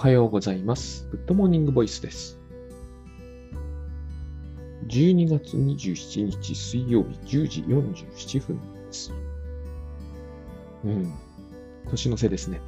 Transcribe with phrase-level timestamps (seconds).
[0.00, 1.06] はようございます。
[1.10, 2.38] グッドモーニングボイスです。
[4.88, 9.12] 12月27日水曜日10時47分です。
[10.86, 11.12] うん。
[11.90, 12.62] 年の瀬ですね。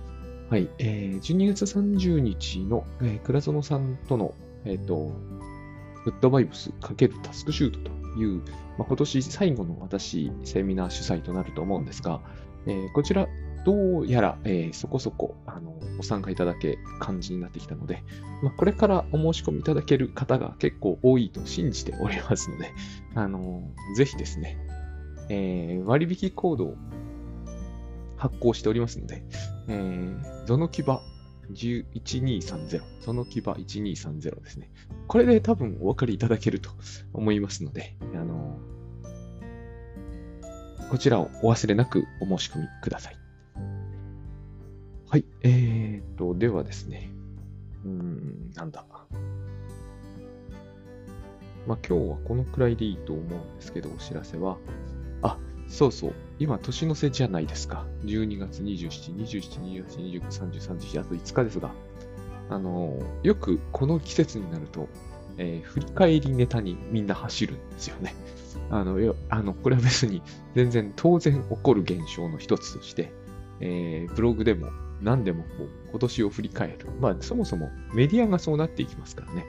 [0.50, 0.68] はい。
[0.79, 4.35] えー、12月30日の、えー、倉園さんとの、
[4.67, 5.11] えっ、と、
[6.05, 7.91] グッドバイブス×タスクシュートと
[8.21, 8.43] いう、
[8.77, 12.21] まあ、今年最後の私、セミナー主催となると思うんですが、
[12.67, 13.27] えーこちら、
[13.65, 18.03] どうやら、えーそこそこあのご参加いただけ感じになってきたので、
[18.43, 22.70] まあ、これからお申し込みいただける方が結構多いと信じておりますので、
[23.15, 23.62] あの
[23.97, 24.59] ぜひですね、
[25.29, 26.77] えー割引コードを
[28.17, 29.25] 発行しておりますので、
[29.69, 31.03] えー、ゾノキバ
[31.53, 34.70] 1230、ゾノキバ1230ですね。
[35.09, 36.70] これで多分お分かりいただけると
[37.12, 38.59] 思いますので、あの
[40.91, 43.22] こちらをお忘れなくお申し込みください。
[45.12, 45.27] はい。
[45.43, 47.11] えーと、ではですね。
[47.84, 48.83] うん、なんだ。
[51.67, 54.56] まあ、今日はこのくらいでいいと思うんですけど、お知らせは。
[55.20, 55.36] あ、
[55.69, 56.12] そうそう。
[56.39, 57.84] 今、年の瀬じゃないですか。
[58.06, 61.73] 12月27、27、28、29、30、31、あと5日ですが。
[62.48, 64.89] あの、よくこの季節になると、
[65.36, 68.14] えー振り返りネタにみんな走るんですよね。
[68.73, 70.23] あの、よあのこれは別に
[70.55, 73.12] 全然当然起こる現象の一つとして、
[73.61, 74.70] えーブログでも
[75.03, 76.89] 何でもこう今年を振り返る。
[77.00, 79.45] まあそもそもメディアがそうなっていきますからね。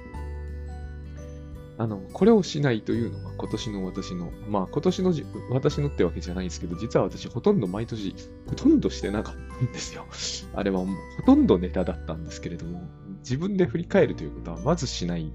[1.77, 5.13] あの、これをしないというのが今年の私の、まあ今年の
[5.49, 8.15] 私のってわけじゃないんですけど、実は私ほとんど毎年
[8.47, 10.05] ほとんどしてなかったんですよ。
[10.53, 12.87] あれはもうほとんどネタだったんですけれども、
[13.19, 15.31] 自分で振り返るということはまずしない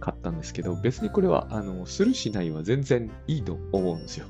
[0.00, 4.26] かったんですけど、別にこれは、あの、するしないは全然いいと思うんですよ。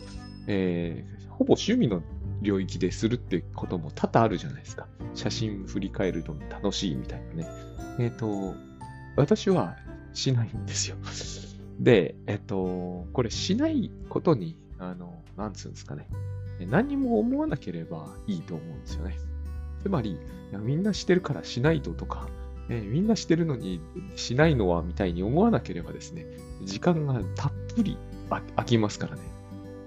[0.46, 2.02] えーほぼ趣味の
[2.42, 4.86] 領域でするってことも多々あるじゃないですか。
[5.14, 7.48] 写真振り返るの楽しいみたいなね。
[7.98, 8.54] えっ、と、
[9.16, 9.76] 私は
[10.12, 10.96] しないんですよ。
[11.80, 16.08] で、えっ、と、これしないことに、あの、なんつうんですかね。
[16.70, 19.16] 何も思わなければいいと思うんですよね。
[19.82, 20.18] つまり、
[20.60, 22.28] みんなしてるからしないととか、
[22.68, 23.80] えーみんなしてるのに
[24.16, 26.26] しないのはみたいに思わなければですね、
[26.64, 27.96] 時間がたっぷり
[28.30, 29.22] あ空きますからね。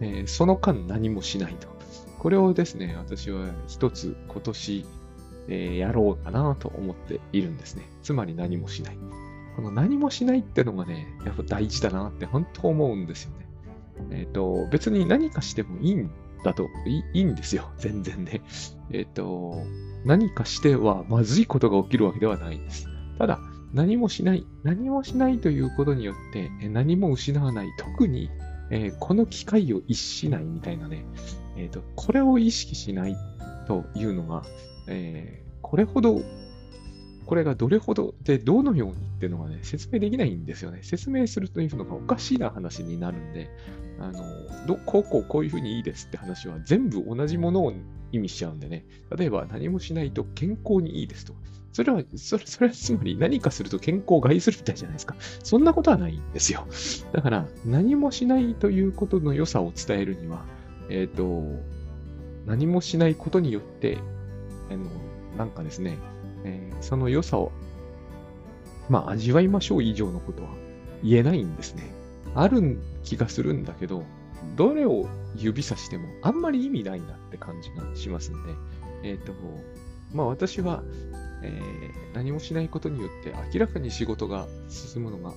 [0.01, 1.74] えーその間何もしないと。
[2.25, 4.83] これをですね、私は一つ今年、
[5.47, 7.87] えーやろうかなと思っているんですね。
[8.01, 8.97] つまり何もしない。
[9.55, 13.47] この何もしないってのがね、やっぱ大事だなって本当思うんですよね。
[14.09, 16.09] えっ、と、別に何かしてもいいん
[16.43, 17.69] だと、いいいんですよ。
[17.77, 18.41] 全然ね。
[18.89, 19.61] えっ、と、
[20.03, 22.89] 何かしてはまずいことが起きるわけではないんです。
[23.19, 23.39] ただ、
[23.71, 24.47] 何もしない。
[24.63, 27.67] 何もしないということによって、何も失わない。
[27.77, 28.31] 特に、
[28.71, 31.05] えーこの機会を逸しないみたいなね、
[31.55, 33.15] えっ、と、これを意識しない
[33.67, 34.43] というのが、
[34.87, 36.21] えーこれほど、
[37.25, 40.83] これがどれほどで、どのようにっていうのがね、説明できないんですよね。
[40.83, 43.49] 説明するというのがおかしいな話になるんで、
[43.99, 44.23] あの、
[44.67, 47.73] どこうこうこういうふうにいいですって話は全部同じものを
[48.11, 48.85] 意味しちゃうんでね。
[49.17, 51.33] 例えば何もしないと健康にいいですと。
[51.71, 55.15] それは、それそれはつまり何かすると健康を害するみたいじゃないですか。
[55.43, 56.67] そんなことはないんですよ。
[57.11, 60.45] だから、何もしないということの良さを伝えるには、
[60.89, 61.43] えっ、と、
[62.45, 63.97] 何もしないことによって、
[64.69, 64.85] あの、
[65.37, 65.97] なんかですね、
[66.43, 67.51] えーその良さを、
[68.89, 70.49] まあ、味わいましょう以上のことは
[71.03, 71.83] 言えないんですね。
[72.35, 74.03] ある気がするんだけど、
[74.55, 78.53] どれを指さしてもあんまり意味ないなって感じがしますんで、
[79.03, 79.33] えっ、と、
[80.13, 80.83] まあ私は、
[81.43, 85.33] えー何もしないことによって明らかに仕事が進むのが、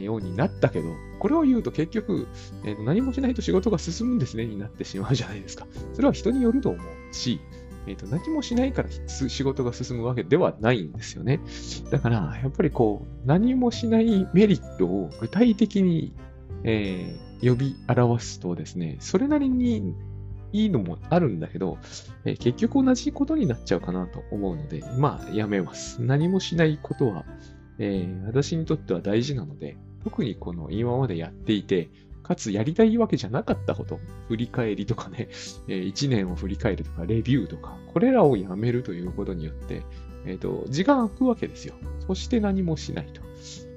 [0.00, 0.88] ようになったけど、
[1.18, 2.26] これを言うと結局、
[2.64, 5.66] えー何もしないと仕事が進むんですねになってしまうじゃないですか。
[5.94, 7.40] それは人によると思うし、
[7.86, 11.40] えーと何もしないから仕事が進むわけではないんですよね。
[11.90, 16.14] だから、やっぱりこう、何もしないメリットを具体的に、
[16.64, 19.94] えー呼び表すとですね、それなりに
[20.52, 21.76] いいのもあるんだけど、
[22.24, 26.00] えー結局同じことになっちゃうかなと思うので、まあ、やめます。
[26.00, 27.26] 何もしないことは、
[27.78, 31.90] えー私にとっては大事なので、特にこの今までやっていて、
[32.22, 35.28] かつやりたいわけじゃなかったこと、振り返りとかね、
[35.68, 39.82] え1年を振り返るとか、レビューとか、これらをやめるということによって、
[40.26, 41.74] えっ、と、時間空くわけですよ。
[42.06, 43.22] そして何もしないと。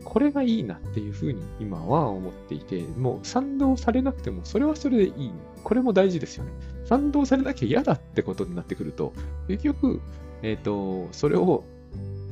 [0.06, 5.32] これがいいなっていうふうに今は思っていて、もう賛同されなくてもそれはそれでいい。
[5.64, 6.52] これも大事ですよね。
[6.86, 9.12] 賛同されなきゃ嫌だってことになってくると、
[9.50, 10.00] 結局、
[10.42, 11.66] えっ、と、それを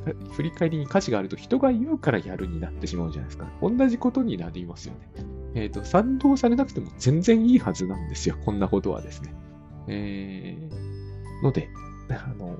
[0.32, 3.50] 振り返りに価値があると人が言うからやるになってしまうじゃないですか。
[3.60, 5.10] 同じことになりますよね。
[5.54, 8.36] えっ、と、賛同されなくても全然いいはずなんですよ。
[8.44, 9.34] こんなことはですね。
[9.88, 11.68] えー、ので、
[12.10, 12.56] あの、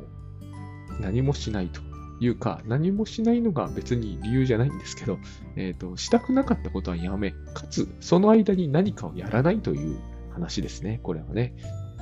[1.00, 1.80] 何もしないと
[2.20, 5.18] いうか、何もしないのが別に理由じゃないんですけど、
[5.56, 9.98] えっ、と、したくなかったことはやめ、かつ、その間に何かをやらないという
[10.32, 11.54] 話ですね、これはね。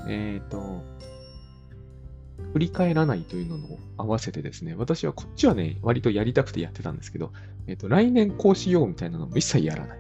[0.07, 0.85] えっ、と、
[2.53, 7.33] 振り返らないというのを合わせてですね、私はこっちはね、割とやりたくてやってたんですけど、
[7.67, 9.99] えっ、と、来年こうしようみたいなのも一切やらない。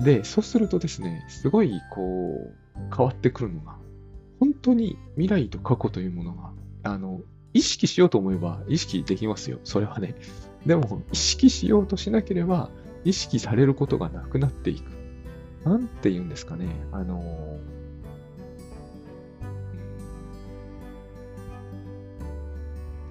[0.00, 3.76] で、そうするとですね、すごい、こう、変わってくるのが、
[4.40, 6.52] 本当に未来と過去というものが、
[6.82, 7.20] あの、
[7.54, 9.58] 意識しようと思えば意識できますよ。
[9.64, 10.14] それはね。
[10.66, 12.70] でも、意識しようとしなければ、
[13.04, 14.90] 意識されることがなくなっていく。
[15.64, 16.66] なんて言うんですかね。
[16.92, 17.58] あの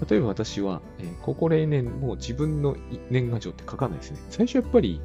[0.10, 2.76] 例えば私は、えー、ここ例年もう自分の
[3.10, 4.20] 年賀状って書かないですね。
[4.30, 5.02] 最初やっぱり、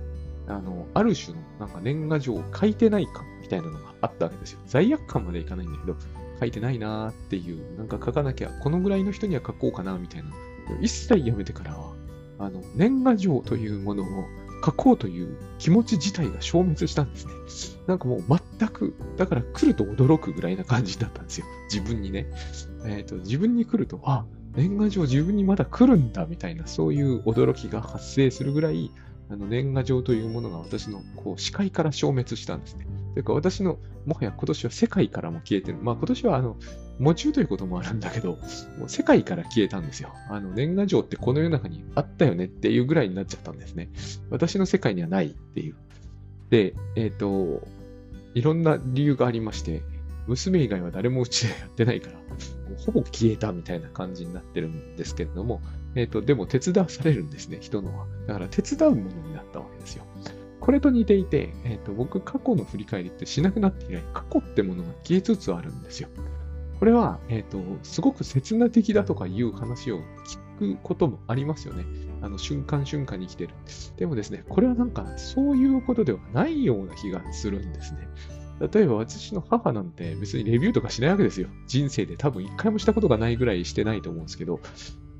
[0.48, 4.60] あの、ある種のなんか年賀状を書いてない感みたいなのがあったわけですよ。
[4.66, 5.96] 罪悪感までいかないんだけど、
[6.40, 10.30] 書いてないなーっていう、なんか書かなきゃ、このぐらいの人には書こうかなみたいな。
[10.80, 11.92] 一切やめてからは、
[12.38, 14.06] あの、年賀状というものを
[14.64, 17.32] 書こうという気持ち自体が消滅したんですね。
[17.86, 18.24] なんかもう
[18.58, 21.46] 全く、だから来ると驚くぐらいな感じだったんですよ。
[21.72, 22.26] 自分にね。
[22.84, 24.24] えっ、ー、と、自分に来ると、あ、
[24.54, 28.90] 年賀状自分にまだ来るんだみたいな、そういう驚きが発生するぐらい、
[29.28, 32.86] あの年賀状というものが私のこう視界から消滅したんですね。
[33.14, 35.78] というか私のもはや今年は世界からも消えてる。
[35.80, 36.56] まあ今年はあの、
[36.98, 38.38] 夢中ということもあるんだけど、
[38.78, 40.12] もう世界から消えたんですよ。
[40.28, 43.88] あの年賀状ってこの世の中にあったよねっていうぐらいになっちゃったんですね。
[44.30, 45.76] 私の世界にはないっていう。
[46.50, 47.66] で、えっ、ー、と、
[48.34, 49.82] いろんな理由がありまして、
[50.26, 52.18] 娘以外は誰もうちでやってないから、
[52.84, 55.60] ほぼ消えたみたいな感じになってるんですけれども、
[55.94, 58.06] えっ、ー、と、でも手伝わされるんですね、人のは。
[58.26, 60.04] だから手伝うものになったわけですよ。
[60.60, 66.08] これと似ていて、えっ、ー、と、僕、過去の振り返りってしなくなって以来、過去ってものが消えつつあるんですよ。
[66.78, 70.00] これは、えっ、ー、と、すごく刹那的だとかいう話を
[70.58, 71.84] 聞くこともありますよね。
[72.22, 73.54] あの、瞬間瞬間に生きてる。
[73.96, 78.08] でもですね、これはなんか、そういうことではないような気がするんですね。
[78.60, 81.48] 例えば私の母なんて別にレビューとかしないわけですよ。
[81.66, 84.60] 人生で多分一回もしたことがないぐらいしてないと思うんですけど、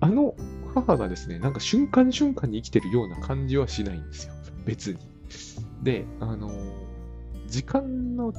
[0.01, 0.35] あの
[0.75, 4.35] 母がですね、なんか瞬間瞬間に生きてるような感じはしないんですよ。
[4.65, 4.99] 別に。
[5.83, 6.51] で、あの、
[7.47, 8.33] 時間の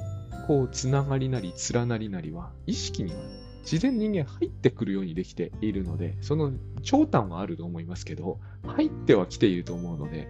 [0.48, 3.20] こう、つながりなり、連なりなりは、意識には
[3.62, 6.52] 自然人間入ってくるようにできているので、その
[6.82, 10.28] 長短はあると思いますけど、入ってはきていると思うので、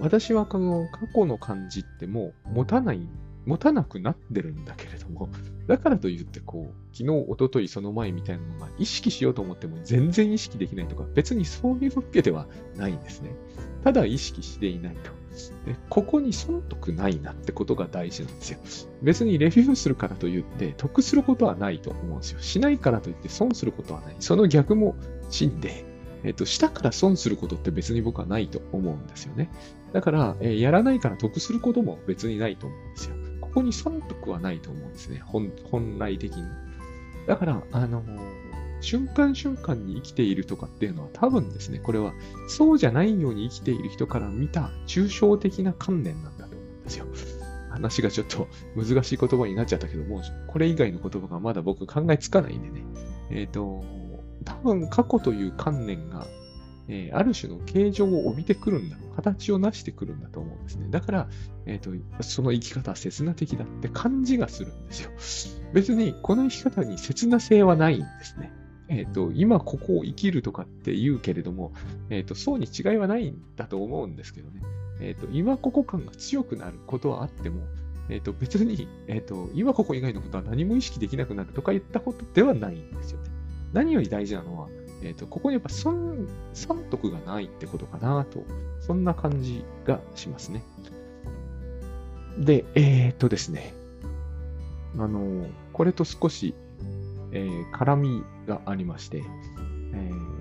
[0.00, 3.08] 私はこの過去の感じってもう持たない、
[3.46, 5.28] 持たなくなってるんだけれども、
[5.66, 12.46] だからといって、こう、昨日、おととい、その前みたいなのが意識しようと思っても全然意識できないとか、別にそういうわけでは
[12.76, 13.34] ないんですね。
[13.84, 15.18] ただ意識していないと。
[15.66, 18.58] でここに損得ないなってことが大事なんですよ。
[19.02, 22.40] 別にレビューするからといって得することはないと思うんですよ。
[22.40, 24.16] しないからといって損することはない。
[24.18, 24.96] その逆も
[25.30, 25.84] 真で、
[26.24, 29.50] えっと、したから損することって別に僕はないと思うんですよね。
[29.92, 33.16] だから、えー、やらないから得することも別にないと思うんですよ。
[33.40, 35.20] ここに損得はないと思うんですね。
[35.24, 36.42] 本本来的に。
[37.26, 38.02] だから、あの、
[38.80, 42.12] 瞬間瞬間に生きているとかっていうのは多分ですね、これは
[42.48, 47.06] そうじゃないように生きている人から見た抽象的な観念なんだと思うんですよ。
[47.70, 52.84] 話がちょっと難しい言葉になっちゃったけども、これ以外の言葉がまだ僕考えつかないんでね。
[53.30, 53.84] えっ、ー、と、
[54.44, 56.26] 多分過去という観念が、
[56.88, 59.07] えー、ある種の形状を帯びてくるんだろ。
[59.18, 60.86] 形を成してくるんだと思うんですね。
[60.90, 61.28] だから、
[61.66, 65.10] え、ー、と、その生き方は刹那的だって感じがするんですよ。
[65.74, 68.52] 別にこの生き方に刹那性はないんですね。
[68.88, 71.72] え、ー、と、今ここを生きるとかって言うけれども、
[72.10, 74.62] えっ、と、そうに違いはないんだと思うんですけどね。
[75.00, 77.62] えっ、と、今ここ感が強くなることはあっても、
[78.08, 83.30] えっ、と、別に、えっ、と、今ここ以外のことは何も意識できなくなるとか言ったことではないんですよね。
[83.72, 84.68] 何より大事なのは、
[85.02, 88.44] えっ、ー、と、ここにやっぱ損、損得がないってことかなと、
[88.80, 90.62] そんな感じがしますね。
[92.38, 93.72] で、えっ、ー、とですね、
[94.98, 96.54] あの、これと少し、
[97.32, 100.38] えー、絡みがありまして、えー、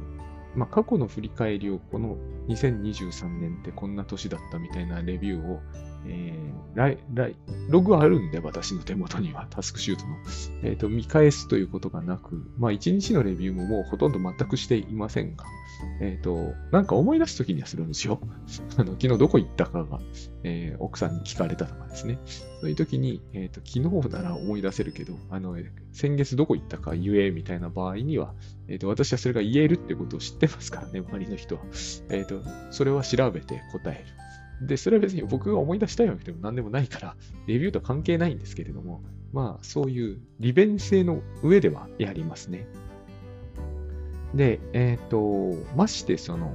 [0.55, 5.61] まあ、過去の振り返りをこの2023年ってこんな年だったみたいなレビューを
[6.05, 7.35] えー、ライライ
[7.69, 10.15] ログあるんで、私の手元には、タスクシュートの。
[10.63, 15.43] えっ、ー、と、見返すということがなく、まあ、一日のレビューももうほとんど全くしていませんが、
[15.99, 18.19] えっ、ー、と、なんか思い出すときにはするんですよ。
[18.77, 19.99] あの、昨日どこ行ったかが、
[20.43, 22.19] えー、奥さんに聞かれたとかですね。
[22.61, 25.57] そういうときに、えっ、と、昨日なら思い出せるけど、あの、
[25.91, 28.33] 先月どこ行ったか言え、みたいな場合には、
[28.67, 31.61] えっ、と、私はそれが言えるってことを知ってますからね、周りの人は。
[32.09, 34.26] えっ、と、それは調べて答える。
[34.61, 39.01] で、それは別に僕が思い出したいわけでも何でもないから、レビューと関係ないんですけれども、
[39.33, 42.67] まあ、そういう利便性の上ではやりますね。
[44.33, 46.53] で、えっ、と、ましてその、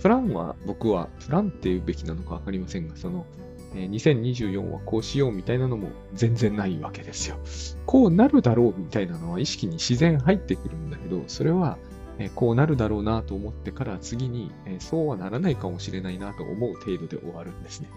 [0.00, 3.26] プランは僕は、プランって言うべきなのかわかりませんが、その、
[3.74, 7.38] えー2024はこうしようみたいなのも全然ないわけですよ。
[7.86, 11.78] こうなるだろうみたいなのは意識に自然入ってくるんだけど、それは、
[12.20, 17.88] えこうなるだろうなと思ってから次に、えそうはならないかもしれないなと思う程度で終わるんですね。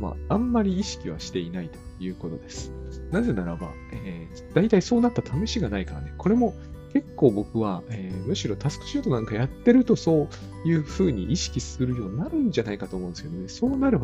[0.00, 2.72] まあ、あんまり意識はしていないということです。
[3.12, 6.54] なぜならば、えー、大体そうなった試しがないからね、これも
[6.92, 10.28] 結構僕は、えーむしろタスクシュートなんかやってるとそ
[10.64, 14.00] ういうふうに意識するようになるんじゃないかと思うんですけどね、そうなる、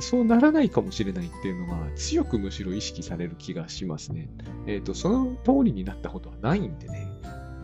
[0.00, 4.30] そうならないかもしれないっていうのは強くむしろ意識される気がしますね。
[4.66, 7.08] えっ、と、その通りになったことはないんでね、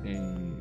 [0.05, 0.51] えー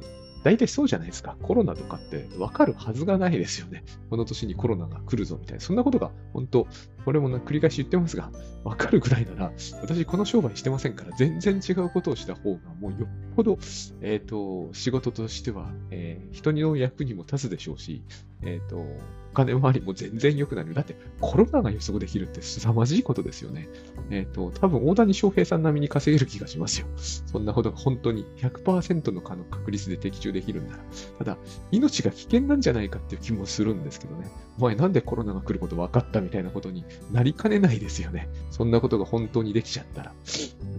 [0.43, 1.37] 大体そうじゃないですか。
[1.41, 3.83] コロナとかって分かるはずがないですよね。
[4.09, 5.61] この年にコロナが来るぞみたいな。
[5.61, 6.67] そんなことが本当、
[7.05, 8.31] これも繰り返し言ってますが、
[8.63, 13.57] 分かるぐらいなら、私この商売してませんから、全然違うことをした方がもうよっぽど、
[14.01, 18.03] えっ、と、仕事としては、えー人の役にも立つでしょうし、
[18.43, 20.73] えっ、と、お金回りも全然良くなる。
[20.73, 23.69] だって、コロナが予測できるって凄まじいことですよね。
[24.09, 26.87] えっ、と、多分大谷翔平さん並みに稼げる気がしますよ。
[26.97, 30.83] そんなことが本当に100%の可能確率で的中できるんなら。
[31.19, 31.37] ただ、
[31.71, 34.29] 命が危険なんじゃないかっていう気もするんですけどね。
[34.57, 38.29] お前なんでコロナが来ること分かったみたいなことになりかねないですよね。
[38.49, 40.13] そんなことが本当にできちゃったら。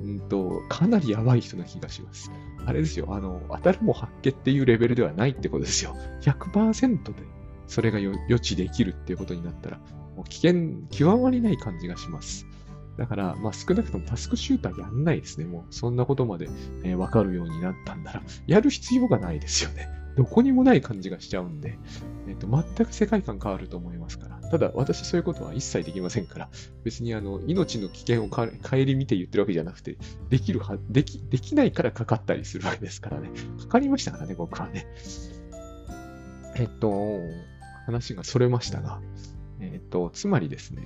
[0.04, 2.30] うんと、かなりやばい人な気がします。
[2.64, 5.96] あれですよ、あの、当たるも発見っていうレベルではないってことですよ。
[6.22, 7.14] 100%で
[7.66, 9.78] それが予知できるっていうことになったら、
[10.16, 12.46] もう危険極まりない感じがします。
[12.98, 15.46] だから、まあ少なくともタスクシューターやんないですね。
[15.46, 16.48] もうそんなことまで、
[16.84, 19.88] えーわかるようになったんなら、やる必要がないですよね。
[20.16, 21.78] どこにもない感じがしちゃうんで、
[22.28, 24.32] えっと全く世界観変わると思いますから。
[24.50, 26.50] ただ、私そういうことは一切できませんから、
[26.84, 28.46] 別にあの命の危険を顧
[28.86, 29.96] みて言ってるわけじゃなくて、
[30.28, 33.30] できるはでき、できないからかかったりするわけですからね。
[33.60, 34.86] かかりましたからね、僕はね。
[36.56, 37.18] えっと、
[37.86, 39.00] 話がそれましたが、
[39.60, 40.82] えっと、つまりですね、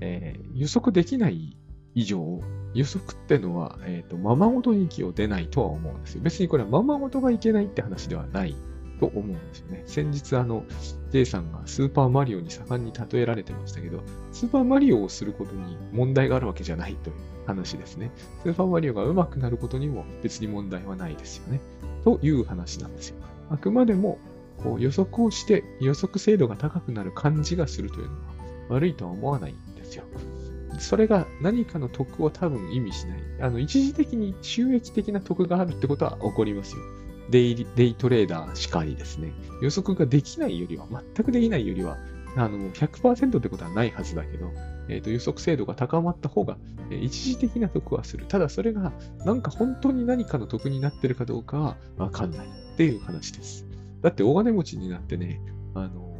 [0.00, 1.56] えー予測できない
[1.94, 2.40] 以上、
[2.74, 6.20] 予測ってのは、えっと、ままごとに息を出ないとは思うんですよ。
[6.22, 8.54] 別にこれはままごとがいけないって話ではない
[9.00, 9.82] と思うんですよね。
[9.86, 10.64] 先日、あの、
[11.10, 17.16] J さんがスーパーマリオに盛んに例えられてましたけど、スーパーマリオをすることに問題があるわけじゃないという
[17.46, 18.12] 話ですね。
[18.44, 21.60] スーパーマリオが上手くなることにも別に問題はないですよね。
[22.04, 23.16] という話なんですよ。
[23.50, 24.18] あくまでも
[24.62, 28.18] こう予測をして予測精度が高くなる感じがするというのは
[28.68, 30.04] 悪いとは思わないんですよ。
[30.78, 33.18] それが何かの得を多分意味しない。
[33.40, 36.82] あの、一時的に収益的な得があるってことは起こりますよ。
[37.30, 39.32] デイデイトレーダーしかりですね。
[39.62, 41.96] 予測ができないよりは、全くできないよりは、
[42.36, 44.50] あの、100%ってことはないはずだけど、
[44.88, 46.56] えっ、と、予測精度が高まった方が、
[46.90, 48.26] えー一時的な得はする。
[48.26, 48.92] ただそれが、
[49.24, 53.66] なんか本当に何かの得になってるかどうかはわかんないっていう話です。
[54.02, 55.40] だって大金持ちになってね、
[55.74, 56.10] あの、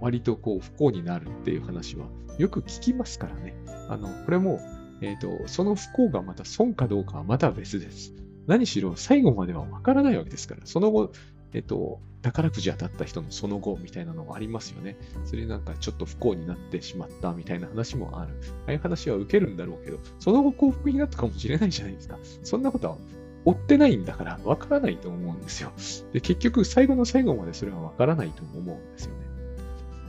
[0.00, 2.06] 割とこう不幸になるっていう話は
[2.38, 3.54] よく聞きますからね。
[3.88, 4.60] あの、これも、
[5.00, 8.14] えっ、と、その不幸がまた損かどうかはまた別です。
[8.46, 11.12] 何しろ最後まではわからないわけですから、その後、
[11.52, 14.96] えっ、と、宝くじ当たった人のその後みたいなのもありますよね。
[15.24, 18.34] それなんかちょっと不幸になってしまったみたいな話もある。
[18.66, 22.18] ああいう話は受けるんだろうけど、その後幸福になったかもしれないじゃないですか。
[22.42, 22.96] そんなことは
[23.44, 25.72] 追ってないんだからわからないと思うんですよ。
[26.12, 29.27] で、結局最後の最後までそれはわからないと思うんですよね。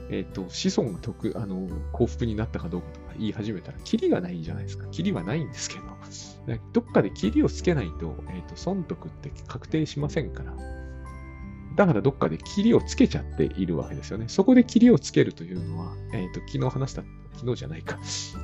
[0.09, 4.87] えっ、と、子孫が得、あの、幸福になったかどうかとか言い始めたら、キリがないじゃないですか。
[4.87, 5.83] キリはないんですけど、
[6.73, 10.55] どっかでキリをつけないと、えっ、と、損得って確定しませんから。
[11.75, 14.25] だからどっかでキリをつけちゃっているわけですよね。
[14.27, 17.03] そこでキリをつけるというのは、えっ、と、昨日話した、
[17.35, 17.99] 昨日じゃないか、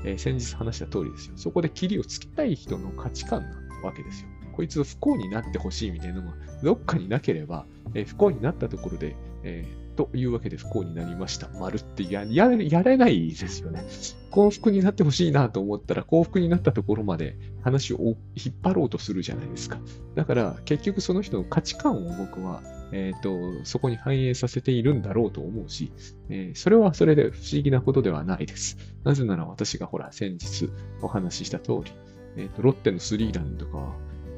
[0.05, 1.33] えー先日話した通りですよ。
[1.35, 4.29] そこでキリをつけたい人の価値観なわけですよ。
[4.53, 11.49] こいつ不幸になってほしいみたいなのがどっかになければ、えー不幸になったところで、えーというわけで不幸になりました。
[11.59, 13.85] 丸ってややれやれないですよね。
[14.29, 17.97] 幸福になってほしいなと思ったら幸福になったところまで話を
[18.35, 19.79] 引っ張ろうとするじゃないですか。
[20.15, 22.61] だから結局その人の価値観を僕は、
[22.91, 25.91] えー、とそこに反映させているんだろうと思うし、
[26.29, 28.77] えーそれはそれで不思議なことではないです。
[29.03, 30.69] なぜなら私がほら先日
[31.01, 31.91] お話しした通り、
[32.37, 33.95] えーとロッテのスリーランとかは、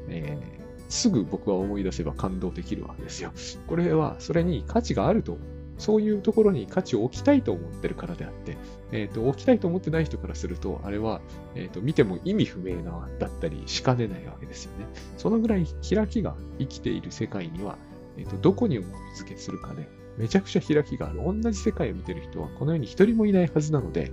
[0.08, 3.32] えーすぐ僕は思い出せば感動できるわけですよ。
[3.66, 5.38] これはそれに価値があると、
[5.78, 8.56] そういうところに価値を置きたいと思ってるからであって、
[8.90, 11.20] えーと置きたいと思ってない人からすると、あれは、
[11.54, 14.86] えーと見ても意味不明なだったりしかねないわけですよね。
[15.16, 17.78] そのぐらい開きが生きている世界には、
[18.16, 21.20] えーとどこに重み付けするかで、めちゃくちゃ開きがある。
[21.24, 24.12] 同じ世界を見てる人はこの世に一人もいないはずなので、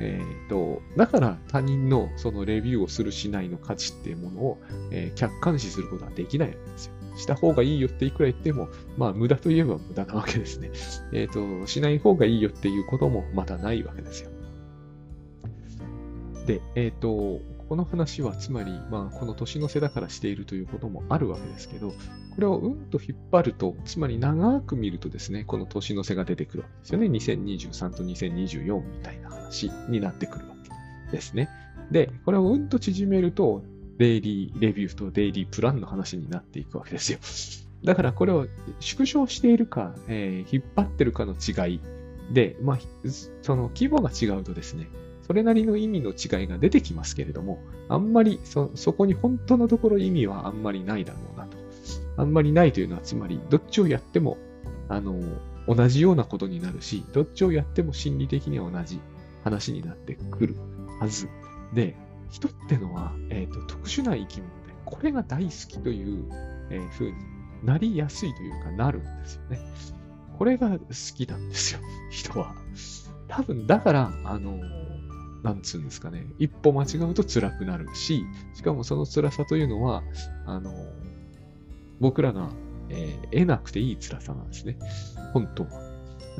[0.00, 4.58] えーと、だから他人のそのレビューをするしないの価値っていうものを、
[4.90, 6.92] えー客観視することはできないわけですよ。
[7.16, 10.70] した方がいいよっていくら言っても、まあ無駄といえば無駄なわけですね。
[11.12, 14.30] えっ、ー、と、しない方がいいよっていうこともまたないわけですよ。
[16.46, 21.94] で、えっ、と、この話はつまり、まあ、この年の瀬だからしているということもあるわけですけど、こ
[22.38, 27.06] れをうんと引っ張ると、つまり長く見るとですね、この年の瀬が出てくるわけですよね。
[27.06, 30.54] 2023と2024みたいな話になってくるわ
[31.10, 31.48] けですね。
[31.90, 33.64] で、これをうんと縮めると、
[33.98, 37.18] デイリーレビューとデイリープランの話になっていくわけですよ。
[37.84, 38.46] だからこれを
[38.80, 41.80] 縮小しているか、えー、引っ張ってるかの違い
[42.32, 42.78] で、まあ、
[43.42, 44.88] その規模が違うとですね、
[45.26, 51.56] それなりの意味の違いが出てきますけれども、あんまりそ、そこに本当のところ意味はあんまりないだろうなと。
[52.16, 54.38] あんまりないというのは、つまり、どっちをやっても、
[54.88, 55.20] あの、
[55.66, 59.00] 同じようなことになるし、どっちをやっても心理的には同じ
[59.42, 60.56] 話になってくる
[61.00, 61.28] はず
[61.72, 61.96] で、
[62.30, 66.28] 人ってのは、えーと、特殊な生き物で、これが大好きという、
[66.70, 67.14] えー、風に
[67.64, 69.58] なりやすいというか、なるんですよね。
[70.38, 70.76] これが好
[71.16, 72.54] きなんですよ、人は。
[73.28, 74.60] 多分、だから、あの
[75.44, 78.24] なんつうんですかね、一歩間違うと辛くなるし、
[78.54, 80.02] しかもその辛さというのは、
[80.46, 80.72] あの、
[82.00, 82.48] 僕らが、
[82.88, 84.78] えー、得なくていい辛さなんですね。
[85.34, 85.68] 本当は。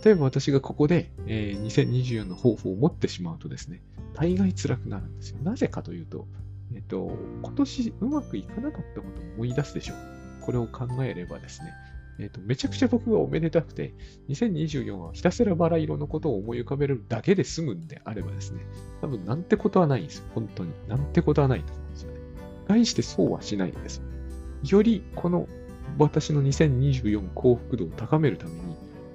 [0.03, 3.83] 例えば私がここで、えー、2024の抱負を持ってしまうとですね、
[4.15, 5.39] 大概辛くなるんですよ。
[5.43, 6.27] なぜかというと、
[6.73, 9.97] えっ、ー、と、今年うまくいかなかったことを思い出すでしょう。
[10.41, 11.75] これを考えればですね、
[12.18, 13.94] え、ー、と、めちゃくちゃ僕がおめでたくて、
[14.28, 18.61] 2024はひたすらバラ色のことを思い浮かべるだけで済むんであればですね、
[19.00, 20.25] 多分なんてことはないんですよ。
[20.35, 20.73] 本当に。
[20.88, 22.21] なんてことはないと思うんですよね。
[22.68, 24.04] 概してそうはしないんですよ。
[24.64, 25.49] よりこの
[25.99, 28.61] 私の2024幸福度を高めるために、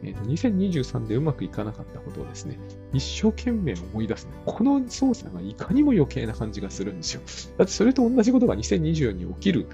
[0.04, 2.60] えーと、2023でうまくいかなかったことをですね、
[2.94, 4.32] 一生懸命思い出す、ね。
[4.46, 7.22] この操作がいかにも余計な感じがするんですよ。
[7.58, 9.68] だってそれと同じことが2024に起きる、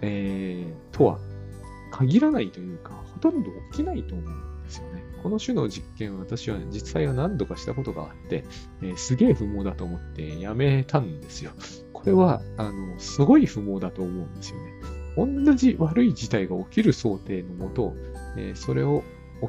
[0.00, 1.18] えー、とは
[1.90, 5.04] 限らないというか、ほとんど起きないと思うんですよね。
[5.22, 8.44] この種の実験は私は実際は何度かしたことがあって、
[8.82, 11.52] えー、すげえ不毛だと思ってやめたんですよ。
[11.92, 14.72] これは、あの、すごい不毛だと思うんですよね。
[15.16, 17.94] 同じ悪い事態が起きる想定のもと、
[18.36, 19.02] えー、それを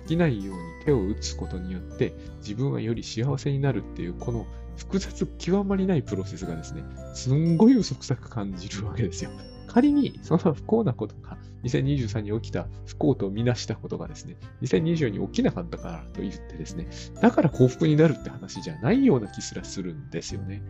[0.04, 4.46] 起きないように手を打つことによって自分はより幸せになるっていうこの
[4.78, 9.30] 複雑極まりないプロセスがですね、すんごい嘘くさく感じるわけですよ。
[9.68, 16.88] 仮にその不幸なことが2023に起きた不幸とみなしたことがですね、2024に起きなかったからと言ってですね、
[17.22, 20.62] だから幸福になるって話じゃないような気すらするんですよね。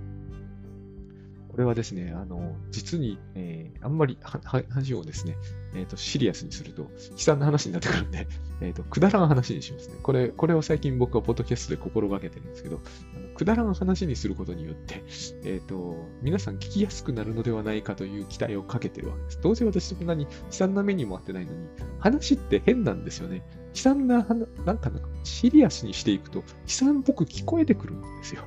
[1.52, 5.36] これはですね、あの、実に、えー、あんまり話をですね、
[5.76, 8.26] えっ、ー、と、シリアスにすると、悲惨な話になってくるんで、
[8.62, 9.96] えっ、ー、と、くだらん話にしますね。
[10.02, 12.80] これ、これを最近僕はポッドキャストで心がけてるんですけど、
[13.16, 15.04] あのくだらん話にすることによって、
[15.44, 19.42] えっ、と、皆さん聞きやすくなるのではないかという期待をかけてるわけです。
[19.42, 21.68] どうせ私そんなに悲惨な目にもあってないのに、
[22.00, 23.44] 話って変なんですよね。
[23.74, 24.26] 悲惨な、
[24.66, 28.44] なんかなんか、シリアスにしていくと、悲惨っぽく聞こえてくるんですよ。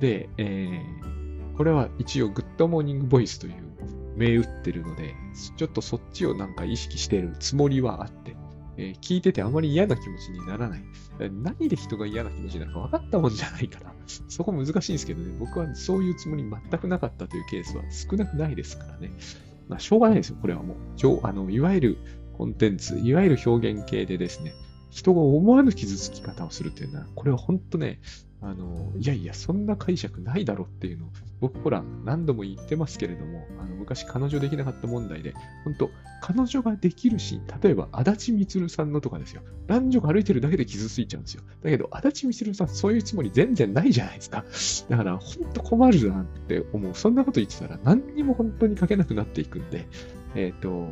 [0.00, 1.21] で、えー、
[1.56, 3.54] これは一応グッドモーニングボイスという
[4.16, 5.14] 銘打ってるので、
[5.56, 8.36] ちょっとそっちをなんか意識してるつもりはあって、
[8.76, 10.82] えー、聞いててあまり嫌な気持ちにならない。
[11.30, 13.94] 何で人が嫌な気持ちになるか分かったもんじゃないから、
[14.28, 19.12] そこ難しいんですけどね、僕はそういうつもり全くなかったというケースは少なくないですからね。
[19.68, 20.76] まあ、しょうがないですよ、これはもう。
[21.22, 21.98] あのいわゆる
[22.36, 24.52] コンテンツ、いわゆる表現系でですね、
[24.90, 28.00] 人が思わぬ傷つき方をするっていうのは、これは本当ね、
[28.40, 31.10] あの、いやいや、そんな解釈ないだろうっていうのを、
[31.42, 35.90] 僕ほら、何度も言ってますけれども、あの昔彼女できなかった問題で、本当
[36.22, 39.42] 彼女ができるシーン、例えば、足立みつるさんのとかですよ。
[39.66, 41.42] 男女が歩いてるだけで傷ついちゃうんですよ。
[41.64, 44.44] だけど、足立みつるさん、そういうつもり全然ないじゃないですか。
[44.88, 46.94] だから、本当困るなって思う。
[46.94, 49.88] そんなこと言ってたら、何にも本当に書けなくなっていくんで、
[50.36, 50.88] えっ、ー、と、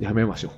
[0.00, 0.50] やめましょ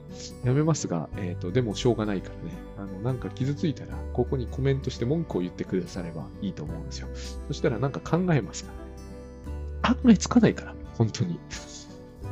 [0.44, 0.46] う。
[0.46, 2.56] やめますが、えっ、ー、と、でもしょうがないからね。
[2.78, 7.08] あの、なんか傷ついたら、ここにコメントして文句を言ってくださればいいと思うんですよ。
[7.48, 10.00] そしたらなんか考えますからね。
[10.02, 11.38] 考えつかないから、本当に。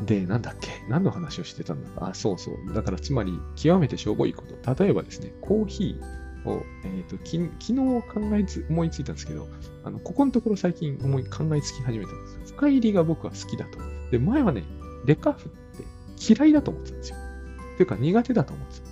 [0.07, 0.68] で、なんだっけ？
[0.88, 2.11] 何の話をしてたんだか。
[2.11, 2.75] あ、そうそう。
[2.75, 4.85] だから、つまり、極めてしょぼいこと。
[4.85, 9.49] 例えばですね、コーヒーを、えっ、ー、と、き昨日考えつ、思いついたんですけど、
[9.83, 12.53] あの、ここのところ最近思い、考えつき始めたんです。
[12.55, 13.79] 深入りが僕は好きだと。
[14.11, 14.64] で、前はね、
[15.05, 15.51] デカフ
[16.18, 17.16] 嫌いだと思ってたんですよ。
[17.76, 18.88] というか苦手だと思ってた。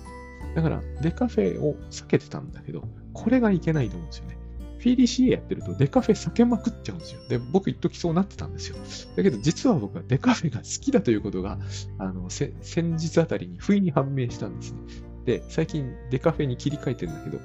[0.55, 4.37] だから、デカフェを避けてたんだけど、これがいけないと思うんですよね。
[4.79, 7.21] PDCA やってるとデカフェ避けまくっちゃうんですよ。
[7.27, 8.77] で、僕一時そうなってたんですよ。
[9.15, 11.59] だけど実は僕はデカフェが好きだということが、
[11.97, 12.53] あの、先
[12.95, 14.79] 日あたりに不意に判明したんですね。
[15.25, 17.39] で、最近デカフェに切り替えてるんだけど、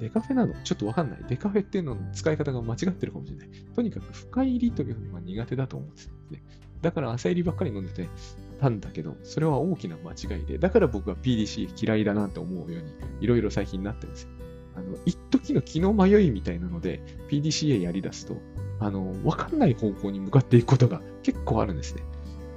[0.00, 0.54] デカフェなの？
[0.62, 1.24] ちょっとわかんない。
[1.28, 3.48] デカフェっていうのの使い方が間違ってるかもしれない。
[3.74, 6.42] とにかく深入りというのが苦手だと思うんですね。
[6.80, 8.08] だから朝入りばっかり飲んでて、
[8.54, 14.28] たんだけど、それは大きな間違いで、だから僕は PDCA 嫌いだなって思うように、いろいろ最近なってるんです。
[14.76, 18.36] あの、一時の気の迷いみたいなので、PDCA やり出すと、
[18.80, 22.02] あの、わかんない方向に向かっていくことが結構あるんですね。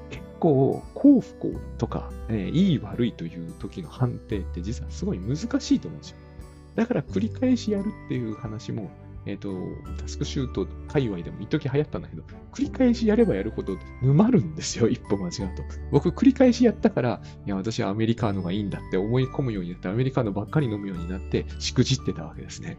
[0.10, 6.18] 結構、幸不幸とか、えー、いい悪いという時の判定って実はすごい難しいと思うんですよ。
[6.76, 8.92] だから繰り返しやるっていう話も
[9.28, 9.52] えっ、ー、と、
[10.02, 15.64] タスクシュート界隈でも一時流行ったんだけど、繰り返しやればやるほど沼るんですよ、一歩間違うと。
[15.92, 22.78] 僕、繰り返しやったから、いや、私はアメリカーノがいいんだって思い込むようになって、アメリカーノばっかり飲むようになって、しくじってたわけですね。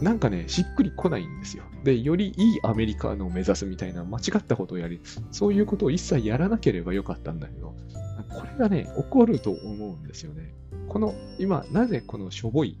[0.00, 1.64] なんかね、しっくりこないんですよ。
[1.84, 7.74] で、よりいいアメリカーノを目指すみたいな間違ったことをやり、そういうことを一切やらなければよかったんだけど、
[8.30, 10.54] これがね、起こると思うんですよね。
[10.88, 12.78] この、今、なぜこのしょぼい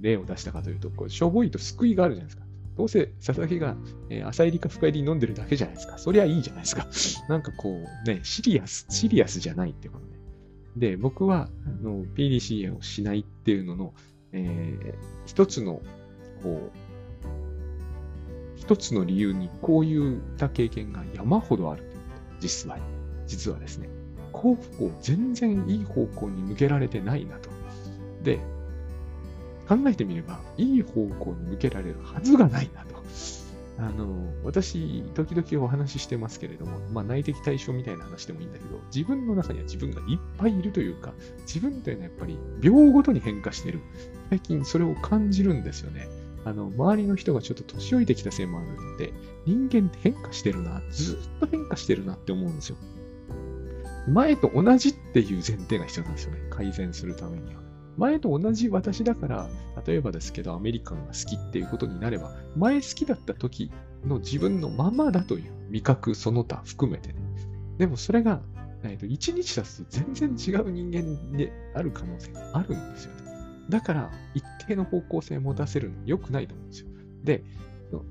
[0.00, 2.44] 例を出したかというと、こうしょぼいと救いがあるじゃないですか。
[2.76, 3.76] どうせ佐々木が、
[4.10, 5.98] えー、浅入りか深入り飲んでるだけじゃないですか。
[5.98, 6.86] そりゃいいじゃないですか。
[7.28, 10.18] なんかこうね、シリアス、シリアスじゃないってことね。
[10.76, 13.94] で、僕はあの PDCA をしないっていうのの、
[14.32, 14.94] えー、
[15.26, 15.80] 一つの、
[16.42, 16.78] こう、
[18.56, 21.84] 一つの理由にこういった経験が山ほどある
[22.40, 22.78] 実は、
[23.26, 23.88] 実はですね、
[24.32, 27.50] 幸福を全然いい方向に向けられてないなと。
[28.22, 28.40] で、
[29.68, 32.94] 考えてみれば、いい方向に向けられるはずがないなと。
[33.76, 43.80] あの、私、時々お話ししてますけれども、まあ、内的対象みたいな話でもいいんだけど、自分の中には自分がいっぱいいるというか、自分というのはやっぱり秒ごとに変化してる。
[44.30, 46.08] 最近それを感じるんですよね。
[46.44, 49.12] あの、周りの人がちょっと年老いてきたせいもあるんで、
[49.44, 52.76] 人間って変化してるな、ずっと変化してるなって思うんですよ。
[54.08, 56.40] 前と同じっていう前提が必要なんですよね。
[56.50, 57.63] 改善するためには。
[57.96, 59.48] 前と同じ私だから、
[59.86, 63.70] 例えばですけど、アメリカンが好きっていうことになれば、前好きだった時
[64.04, 67.18] の自分のままだという味覚、その他含めてね。
[67.78, 68.40] でもそれが、
[68.82, 73.24] えー、と1日経つと全然違う人間である可能性があるんですよね。
[73.70, 76.88] だから、一定の方向性を持たせるの良くないと思うんですよ。
[77.24, 77.44] で、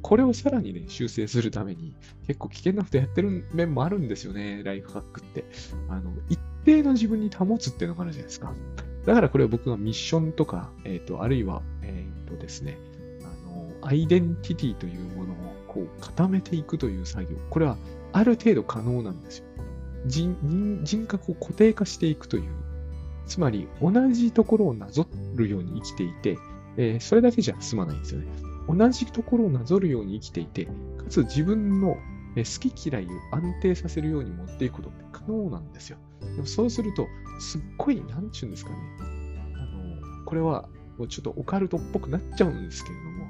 [0.01, 1.95] これをさらにね、修正するために、
[2.27, 5.45] 結構危険なことやってる面もあるんですよね、ライフハックって。
[5.89, 8.53] あの、一定の自分に保つっていうのがあるじゃないですか。
[9.05, 12.77] だからこれは僕がミッションとか、えっ、ー、と、あるいは、えっ、ー、とですね、
[13.21, 15.35] あの、アイデンティティというものを
[15.67, 17.37] こう固めていくという作業。
[17.49, 17.77] これは
[18.13, 19.45] ある程度可能なんですよ。
[20.05, 20.37] 人
[20.83, 22.43] 人格を固定化していくという。
[23.25, 26.37] つまり、同じところをなぞるように生きていて、
[26.77, 28.27] えー、それだけじゃ済まないんですよね。
[28.67, 30.71] 同じところをなぞるように生きていて、か
[31.09, 31.97] つ自分の
[32.35, 35.97] 好き嫌いを安定させるように持っていくことって可能なんですよ。
[36.35, 37.07] でもそうすると、
[37.39, 38.77] すっごい、なんちゅうんですかね。
[39.55, 43.27] あの、これは、もうちょっとオカルトっぽくなっちゃうんですけれども、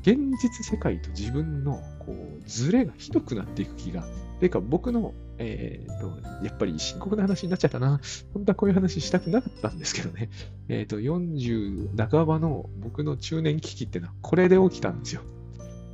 [0.00, 4.04] 現実世界と自分の、こう、ズレがひどくなっていく気が、
[4.38, 8.00] ていうか僕の、えっ、ー、と、やっぱり深刻な話になっちゃったな。
[8.32, 10.30] 本当はこういう話したくなかったんですけどね。
[10.68, 15.22] えっ、ー、と、40半ばの僕の中年危機ってのはこれで起きたんですよ。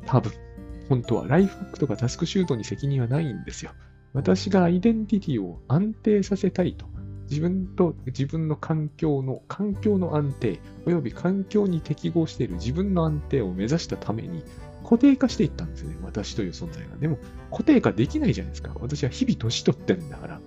[0.06, 0.32] 多分。
[0.88, 1.26] 本当は。
[1.26, 3.72] ライフハックとかタスクシュートに責任はないんですよ。
[4.14, 6.86] 私がアイデンティティを安定させたいと。
[7.28, 14.44] 自分と自分の環境の、環境の安定、および環境に適合している自分の安定を目指したために、
[14.84, 15.96] 固定化していったんですよね。
[16.02, 16.96] 私という存在が。
[16.96, 17.18] でも、
[17.50, 18.72] 固定化できないじゃないですか。
[18.78, 20.40] 私は日々年取ってるんだから。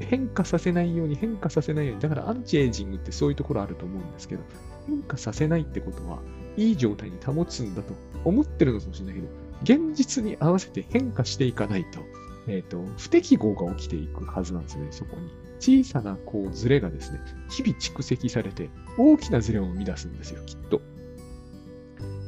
[0.00, 2.00] 変化させないように、変化させないように。
[2.00, 4.42] だからアンチエイジングってそういうところあると思うんですけど、
[4.86, 6.20] 変化させないってことは、
[6.56, 7.94] いい状態に保つんだと
[8.24, 9.28] 思ってるのかもしれないけど、
[9.62, 12.00] 現実に合わせて変化していかないと、
[12.48, 15.30] えっ、ー、と、不適合が起きていくはずなんですね、そこに。
[15.58, 20.80] 小さなこうズレがですね、日々蓄積されて、大きなズレを生み出すんですよ、きっと。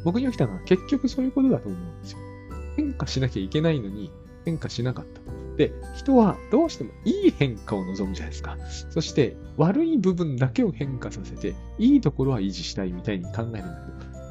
[0.05, 2.19] 僕に起きたのは結局そういうことだと思うんですよ。
[2.77, 4.13] 変化しなきゃいけないのに
[4.45, 5.21] 変化しなかった。
[5.57, 8.57] で、人はどうしてもいい変化を望むじゃないですか。
[8.91, 13.65] そして悪い部分だけを変化させて、いいところは維持したいみたいに考えるんだけど、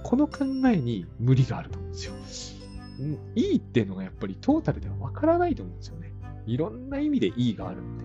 [0.03, 2.13] この考えに無理があると思うんですよ。
[3.35, 6.13] いいっていうのがやっぱりトータルではわからないと思うんですよね。
[6.45, 8.03] いろんな意味でいいがあるんで。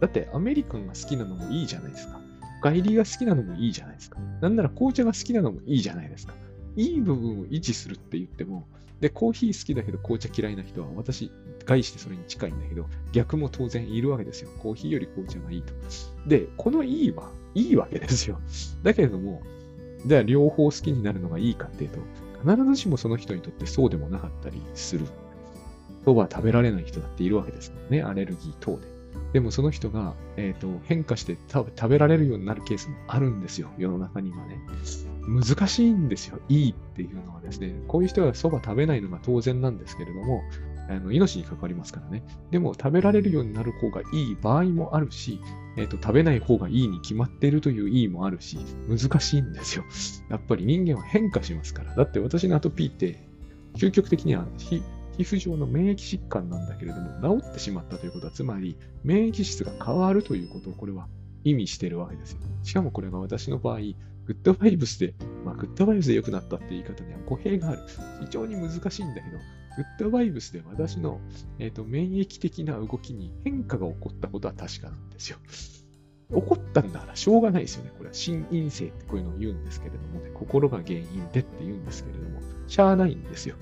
[0.00, 2.20] だってアメリカンが好きなのもいいじゃないですか。
[2.62, 4.18] 帰りが好きなのもいいじゃないですか。
[4.40, 6.34] なんなら紅茶が好きなのもいいじゃないですか。
[6.76, 8.66] いい部分を維持するって言っても、
[9.00, 11.30] で、コーヒー好きだけど紅茶嫌いな人は私、
[11.66, 14.50] 概してそれに近いんだけど、逆も当然いるわけですよ。
[14.60, 15.72] コーヒーより紅茶がいいと。
[16.26, 18.40] で、このいいはいいわけですよ。
[18.82, 19.42] だけれども、
[20.06, 21.98] じゃあ両方好きになるのがいいかっていうと、
[22.44, 25.06] 必ずしもその人にとってそうでもなかったりする。
[26.04, 28.02] そば食べられない人だっているわけですからね。
[28.02, 28.94] アレルギー等で。
[29.32, 33.70] でもその人が、えーと、変化して食べられるようになるケースもあるんですよ。
[33.78, 34.60] 世の中にはね。
[35.26, 36.38] 難しいんですよ。
[36.48, 37.74] いいっていうのはですね。
[37.88, 40.42] こういう人がそば食べないのが当然なんですけれども、
[40.88, 42.22] あの命に関わりますからね。
[42.50, 45.40] でも食べられるようになる方がいい場合もあるし、
[45.76, 49.84] え、ー、と、食べない方がいいに決まっているといういいもあるし、難しいんですよ。
[50.30, 51.94] やっぱり人間は変化しますから。
[51.94, 53.26] だって私のアトピーって、
[53.76, 54.82] 究極的には皮
[55.18, 61.08] 膚上の免疫疾患なんだけれども、治ってしまったということは、つまり免疫質が変わるということをこれは
[61.42, 62.38] 意味しているわけですよ。
[62.62, 63.78] しかもこれが私の場合、
[64.26, 67.82] グッドバイブスで、まあ、グッドバイブスで良くなったって言い方には語弊がある。
[68.22, 69.38] 非常に難しいんだけど、
[69.76, 71.20] グッドバイブスで私の、
[71.58, 75.38] えーと、免疫的な動きに変化が起こったことは確かなんですよ。
[76.30, 77.92] 起こったんだからしょうがないですよね。
[77.96, 83.56] これは心因性ってこういうのを言うんですけれどもね、心が原因でって言うんですけれども、しゃあないんですよ。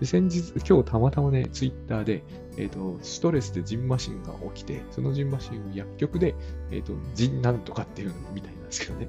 [0.00, 2.24] で先日、今日たまたまね、ツイッターで、
[2.56, 6.34] えっ、ー、と、ストレスでジンマシンが起きて、そのジンマシンを薬局で、
[6.70, 9.08] えっ、ー、と、ジンなんとかっていうのみたいなんですけどね。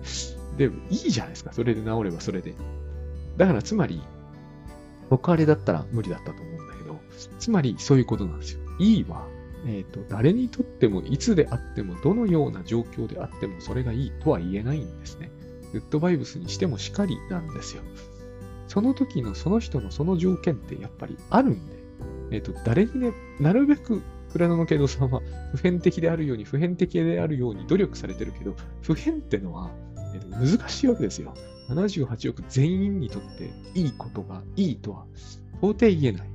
[0.58, 1.52] で、いいじゃないですか。
[1.52, 2.54] それで治ればそれで。
[3.38, 4.02] だからつまり、
[5.10, 7.00] 僕あれだったら無理だったと思うんだけど、
[7.40, 8.60] つまりそういうことなんですよ。
[8.80, 9.28] いいは、
[9.66, 15.32] えっ、ー、と、誰にとってもいつであってもどのような状況であってもそれがいいとは言えないんですね。
[15.74, 17.84] グッドバイブスにしてもしかりなんですよ。
[18.68, 21.74] その時のその人のその条件ってやっぱりあるんで、
[22.32, 29.72] えっ、ー、と、誰にね、なるべく倉野の慶道さんは普遍的であるように、普遍的であるように努力されてるけど、普遍ってのは、
[30.14, 31.34] えー、と難しいわけですよ。
[31.70, 35.06] 78億全員にとっていいことがいいとは
[35.62, 36.30] 到底言えない。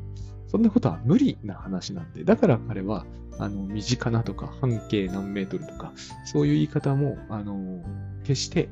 [0.46, 3.04] そんなことは無理な話なんで、だから彼は、
[3.38, 5.92] あの、身近なとか、半径何メートルとか、
[6.24, 7.82] そういう言い方も、あの、
[8.22, 8.68] 決して、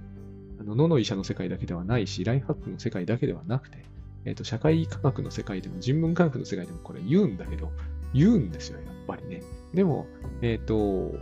[0.60, 3.84] あの、野の医者の世界だけではないし、ライフハックの世界だけではなくて、
[4.24, 7.72] えっ、ー、と、社会科学の世界でも、人文科学の世界でもこれ言うんだけど、
[8.14, 9.42] 言うんですよ、やっぱりね。
[9.74, 10.06] でも、
[10.42, 11.18] えっ、ー、と、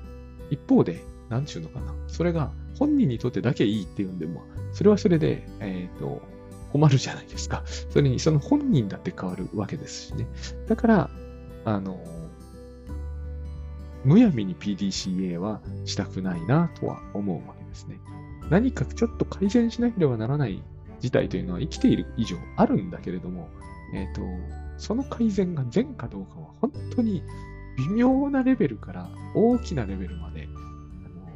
[0.50, 1.94] 一方で、なんちゅうのかな。
[2.08, 4.42] それが本人にとってだけいいっていうんでも、
[4.72, 6.22] それはそれで、えっ、ー、と、
[6.72, 7.62] 困るじゃないですか。
[7.90, 10.26] それにその本人だって変わるわけですしね。
[10.68, 11.10] だから、
[11.64, 12.00] あの、
[14.04, 17.98] むやみに PDCA はしたくないなとは思うわけですね。
[18.48, 20.62] 何かちょっと改善しなければならない
[21.00, 23.48] 事態というのは生きている以上あるんだけれども、
[23.94, 24.22] えっ、ー、と、
[24.78, 27.22] その改善が善かどうかは本当に
[27.76, 30.48] 微妙なレベルから大きなレベルまで、
[31.04, 31.28] あの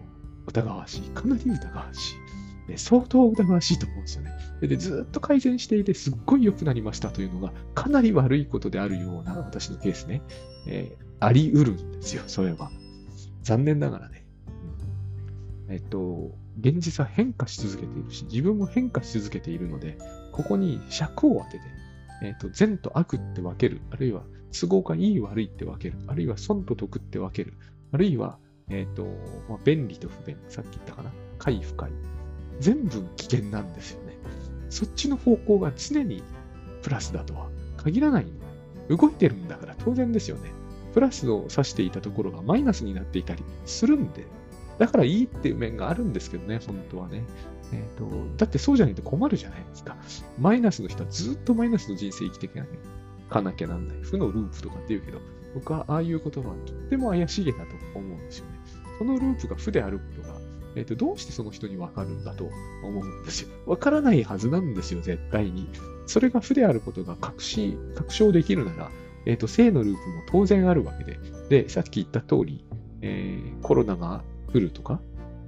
[0.47, 1.01] 疑わしい。
[1.11, 2.24] かなり疑わしい。
[2.67, 4.33] で相当疑わしいと思うんですよね。
[4.61, 10.23] でずっと改善していて、すっごい良くなりましたというのが、かなり悪いことであるような私のケースね、
[10.67, 12.71] えー、あり得るんですよ、それは。
[13.43, 14.25] 残念ながらね。
[15.69, 19.99] うんえっと、現実は変化し続けているし、自分も変化し続けているので、
[20.33, 21.65] ここに尺を当てて、
[22.23, 24.23] えっと、善と悪って分ける、あるいは
[24.53, 27.55] 都合がいい悪いって分ける、あるいは損と得って分ける、
[27.93, 28.39] あるいは、
[28.71, 29.05] えっと、
[29.49, 31.91] まあ、便利と不便、さっき言ったかな、快不快。
[32.61, 34.17] 全部危険なんですよね。
[34.71, 36.23] そっちの方向が常に
[36.83, 38.27] プラスだとは限らない
[38.89, 40.51] 動いてるんだから当然ですよね。
[40.93, 44.27] プラスを指していたところがマイナスになっていたりするんで、
[44.79, 47.25] だからいいっていう面があるんですけどね、本当はね。
[47.73, 49.97] えーと、だってそうじゃないと困るじゃないですか。
[50.39, 52.49] マイナスの人はずっとマイナスの人生生きてい
[53.29, 53.99] かなきゃなんない。
[54.03, 55.21] 負のループとかって言うけど、
[55.55, 57.65] 僕はああいう言葉はとっても怪しげだと
[57.95, 58.53] 思うんですよね。
[58.99, 60.01] そのループが負である
[60.77, 62.51] えーと、どうしてその人にわかるんだと
[62.83, 63.49] 思うんですよ。
[63.67, 65.69] わからないはずなんですよ、絶対に。
[66.07, 68.91] それが負であることが確信、確証できるなら、
[69.27, 72.65] えっ、ー、と、正のループも当然あるわけで、で、さっき言った通り、
[73.01, 75.01] えー、コロナが来るとか、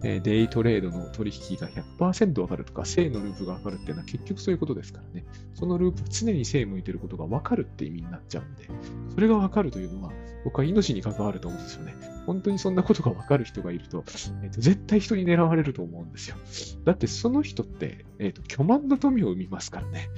[0.08, 5.26] えデイトレードの取引が100%分かるとか、正のループが分かるっていうのは結局そういうことですからね。
[5.54, 8.68] そのループ常に正向いてることが分かるって意味になっちゃうんで、
[9.12, 10.12] それが分かるというのは、
[10.44, 11.96] 僕は命に関わると思うんですよね。
[12.24, 14.04] 本当にそんなことが分かる人がいると、
[14.42, 16.36] えーと、絶対人に狙われると思うんですよ。
[16.84, 20.08] だってその人って、えーと、巨万の富を生みますからね。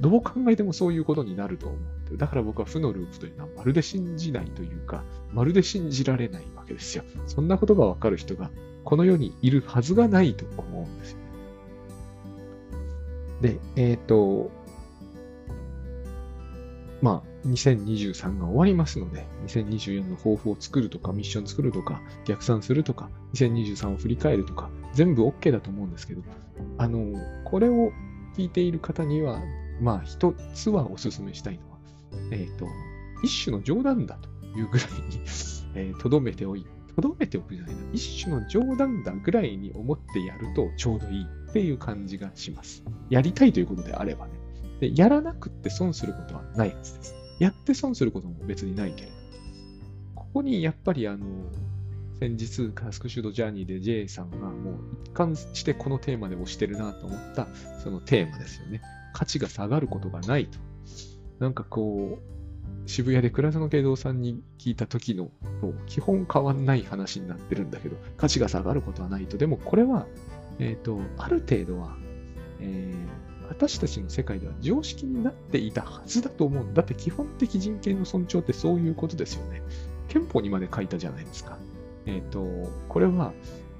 [0.00, 1.76] どう考えてもそういうことになると思
[2.12, 2.16] う。
[2.16, 7.04] だから僕は負のループというのはまるで信じないというか、まるで信じられないわけですよ。
[7.26, 8.50] そんなことがわかる人が
[8.84, 11.24] この世にいるはずがないと思うんですよね。
[13.40, 14.50] で、えっ、ー、と、
[17.02, 26.22] まあ、2023が終わりますので、2024の抱負を作るとか、ミッション作るとか、逆算するとか、2023を振り返るとか、全部 OK だと思うんですけど、
[26.76, 27.14] あの、
[27.44, 27.92] これを
[28.36, 29.40] 聞いている方には、
[29.80, 31.78] まあ、一つはお勧めしたいのは、
[32.32, 32.66] えっ、ー、と、
[33.22, 35.20] 一種の冗談だというぐらいに、
[35.74, 37.80] えー、留めておいてて、留めておくじゃないな。
[37.92, 42.84] 一種の冗談だぐらいに思ってやるとちょうどいいっていう感じがします。
[43.08, 44.32] やりたいということであればね。
[44.80, 47.14] で、やらなくって損することはないはずです。
[47.38, 49.12] やって損することも別にないけれど。
[50.14, 51.26] ここにやっぱりあの、
[52.20, 54.74] 先日、カスクシュードジャーニーで J さんがもう
[55.04, 57.48] 一貫してこのテーマで推してるなと思った
[57.82, 58.82] そのテーマですよね。
[59.14, 60.58] 価値が下がることがないと。
[61.38, 62.39] なんかこう、
[62.86, 65.30] 渋谷で倉園慶三さんに聞いた時の
[65.60, 69.36] と基本変わんない話になってるんだけど、価値が下がることはないと。
[69.36, 70.06] でもこれは、
[70.58, 71.96] えっ、と、ある程度は、
[72.60, 79.62] えー、私たちの世界では常識になっていたはずだと思うんだって基本的人権の尊重ってそういうことですよね。
[80.08, 81.58] 憲法にまで書いたじゃないですか。
[82.06, 82.46] えっ、と、
[82.88, 83.32] これは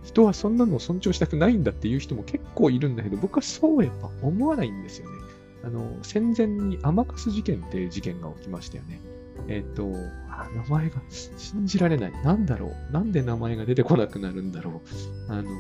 [0.05, 5.20] 人はそんなのを尊重したくないんだっていう人も結構いるんだけど、僕はそうやっぱ思わないんですよね。
[5.63, 9.01] あの、戦前に天笠事件っていう事件が起きましたよね。
[9.49, 12.13] えっ、と、名前が信じられない。
[12.25, 12.93] なんだろう。
[12.93, 14.81] なんで名前が出てこなくなるんだろ
[15.29, 15.33] う。
[15.33, 15.51] あの、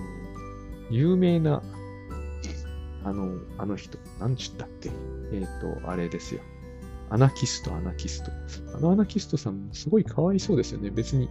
[0.90, 1.62] 有名な、
[3.04, 4.90] あの、あの人、なんちゅったっけ？
[5.32, 6.40] えっ、と、あれですよ。
[7.10, 8.30] アナキスト、アナキスト。
[8.76, 10.90] あのアナキストさんも、すごいかわいそうですよね。
[10.90, 11.28] 別に、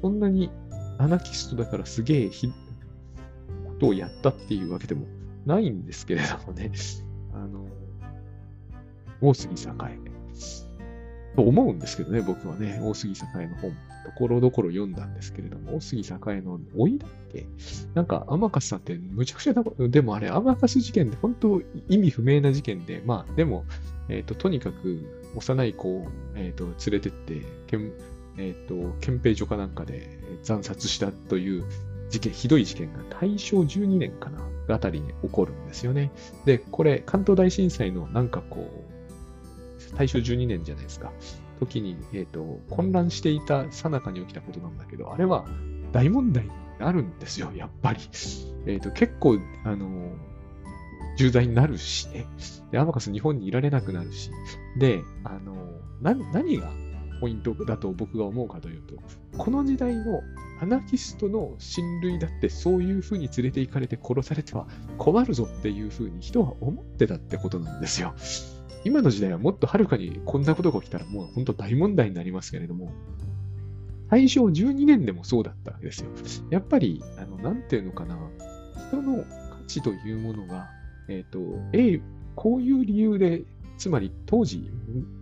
[0.00, 0.50] そんなに
[0.98, 2.54] アナキストだからすげえひ、こ
[3.78, 5.06] とをやったっていうわけでも
[5.46, 6.72] ないんですけれどもね。
[7.32, 7.66] あの、
[9.20, 9.98] 大杉栄。
[11.36, 13.70] と思うんですけどね、僕はね、大杉栄の本、
[14.04, 17.46] ところどころ読んだんですけれども、大杉栄の老いだっけ？
[17.94, 23.64] なんか、天笠さんってむちゃくちゃな、でもあれ、天笠事件って本当意味不明な事件で、まあ、でも、
[24.08, 25.04] えっ、ー、と、とにかく
[25.36, 27.92] 幼い子を、えーと、連れてって、けん
[28.38, 31.64] えっ、ー、と、憲兵所かなんかで惨殺したという
[32.08, 34.40] 事件、ひどい事件が大正12年かな、
[34.74, 36.10] あたりに起こるんですよね。
[36.46, 38.97] で、これ、関東大震災のなんかこう、
[39.96, 41.12] 大正12年じゃないですか。
[41.60, 45.46] 時に、え、ー、と、混乱していた最中に起きたことなんだけど、あれは
[45.92, 48.00] 大問題になるんですよ、やっぱり。
[48.66, 50.12] え、ー、と、結構、あの、
[51.16, 52.26] 重罪になるしね。
[52.70, 54.30] で、アマカス日本にいられなくなるし。
[54.78, 55.56] で、あの、
[56.00, 56.70] 何が
[57.20, 58.94] ポイントだと僕が思うかというと、
[59.36, 60.22] この時代の
[60.60, 68.14] アナキストの親類だってそういう風に連れて行かれて殺されては困るぞっていう風に人は思ってたってことなんですよ。
[68.84, 72.92] 今の時代はもっとはるかにこんなことが起きたらもう本当大問題になりますけれども、
[74.10, 76.10] 大正12年でもそうだったわけですよ。
[76.50, 78.18] やっぱり、あの、なんていうのかな、
[78.88, 79.24] 人の価
[79.66, 80.70] 値というものが、
[81.08, 81.40] えっ、ー、と、
[81.72, 82.00] A、
[82.34, 83.42] こういう理由で、
[83.76, 84.70] つまり当時、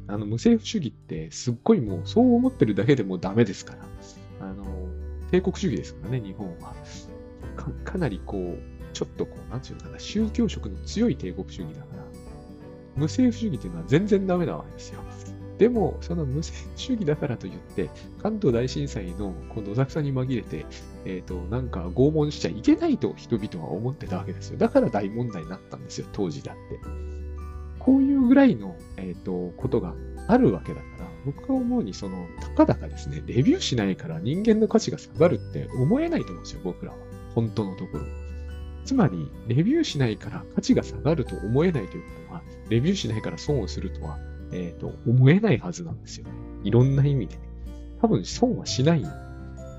[0.07, 3.75] あの無政府主義ってすっごいもうそう思ってるだけでもダメですか
[4.41, 4.65] ら、あの、
[5.31, 6.75] 帝国主義ですからね、日本は。
[7.57, 8.59] かかなりこう、
[8.93, 12.06] ちょっとこう、なんていうのかな、宗教色の強い帝国主義だから、
[12.97, 15.01] 無政府主義というのは全然ダメなわけですよ。
[15.59, 17.89] でも、その無政府主義だからといって、
[18.23, 20.67] 関東大震災のこのどさくさに紛れて、
[21.05, 24.59] えっ、ー、と、なんか拷問しちゃいけないと人々は思ってたわけですよ。
[24.59, 26.81] だから大問題になったんですよ、当時だって。
[27.79, 29.95] こういうぐらいの、えっ、ー、と、ことが
[30.29, 36.99] あるわけだから、僕が思うに、その、たかだかですね、レビューしないから人間の価値が下がるって思えないと思うんですよ、僕らは。
[37.35, 38.26] 本当のところ。
[38.87, 44.19] つまり、レビューしないから価値が下がると思えないということは、レビューしないから損をするとは、
[44.53, 46.33] えっ、ー、と、思えないはずなんですよね。
[46.63, 47.35] いろんな意味で。
[47.35, 47.43] ね
[48.01, 49.05] 多分損はしない。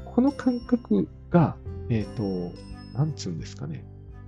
[0.06, 1.56] この感覚が、
[1.90, 2.54] えっ、ー、と、
[2.98, 3.86] なんつうんですかね。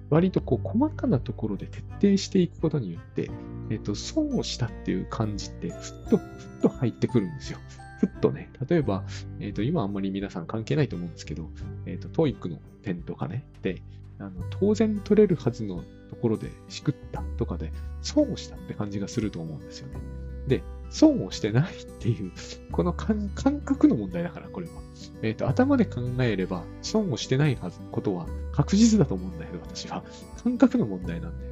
[0.09, 3.29] 割とこう細かなところで徹底していくことによって、
[3.69, 7.59] えっ、ー、と、損をしたっていう感じって、ふっと、ふっと入ってくるんですよ。
[7.99, 9.03] ふっとね、例えば、
[9.39, 11.49] えっ、ー、と、今あんまり皆さん関係ないと思うんですけど、
[11.85, 13.81] えっ、ー、と、 TOEIC の点とかね、で、
[14.19, 19.99] あの当然取れるはずのところでしくったとかで損をしたって感じがすると思うんですよね。
[20.47, 22.31] で、損をしてないっていう、
[22.71, 23.29] この感
[23.63, 24.73] 覚の問題だから、これは。
[25.21, 30.03] えっ、ー、と、頭で考えれば、損をしてないはず、ことは確実だと思うんだけど、私は。
[30.43, 31.45] 感覚の問題なんで、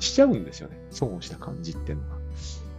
[0.00, 0.84] しちゃうんですよね。
[0.90, 2.16] 損をした感じっていうのが。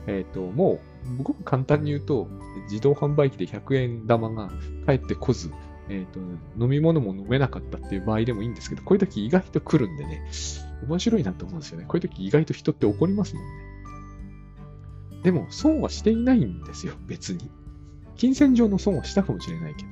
[0.08, 0.82] えっ、ー、と、も
[1.20, 2.28] う、ごく簡単に言うと、
[2.70, 4.52] 自動販売機で100円玉が
[4.86, 5.50] 返ってこず、
[5.90, 6.20] えっ、ー、と、
[6.64, 10.24] 飲み物も飲めなかったっていう場合でもいいんですけど、こういう時意外と来るんでね、
[10.88, 11.86] 面白いなと思うんですよね。
[11.88, 13.50] こういう時意外と人って怒りますもんね。
[15.24, 17.50] でも、損はしていないんですよ、別に。
[18.16, 19.90] 金銭上の損はしたかもしれないけど。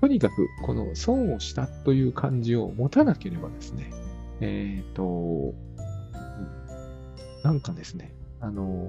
[0.00, 3.90] とにかく、この損をしたという感じを持たなければですね、
[4.40, 5.54] えっ、ー、と、
[7.42, 8.88] なんかですね、あの、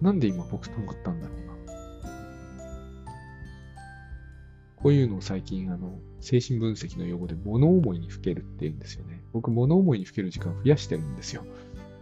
[0.00, 1.48] なんで今僕と思ったんだろうな。
[4.76, 9.22] こういうのを最近、あの、精神分析の用語で物思いにふけるって言うんですよね。
[9.32, 11.44] 僕、物思いにふける時間を増やしてるんですよ。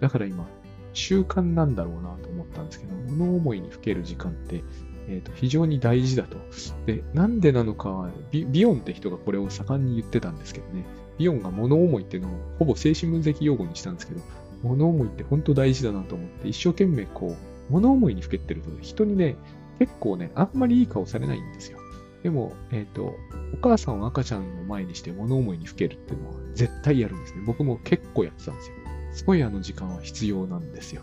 [0.01, 0.47] だから今、
[0.93, 4.63] 習慣なんだろうなと思ったんですけど、物思いにふける時間って、
[5.09, 6.39] えーと、非常に大事だと。
[6.87, 10.85] で、なんでなのかビ、ビヨンって人がこれを盛んに言ってたんですけどね、
[11.19, 14.21] ビヨンが物思いっていうのをほぼ精神分析用語にしたんですけど、
[14.63, 19.37] 物思いって本当大事だなと思って、一生懸命こう、物思いにふけってると、人にね、
[19.79, 21.79] 結構ね、あんまりいい顔されないんですよ。
[22.23, 23.15] でも、えっ、ー、と、
[23.55, 27.43] お母さんを赤ちゃんの前にして物思いにふけるっていうのは絶対やるんですね。
[27.47, 28.77] 僕も結構やってたんですよ。
[29.13, 31.03] すごいあの時間は必要なんですよ。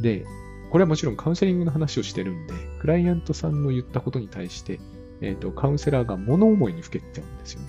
[0.00, 0.24] で、
[0.70, 4.80] これはもちろんカウンセリングの話をしてるんで、クライアントさんの言ったことに対して、
[5.20, 7.68] えっ、ー、と、カウンセラーが物思いにふけちゃうんですよね。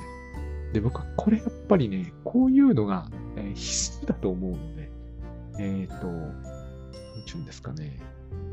[0.74, 4.90] で、僕はこれやっぱりね、こういうのが、え、必須だと思うので、
[5.60, 6.08] えっ、ー、と、
[7.26, 8.00] ちゅうんですかね、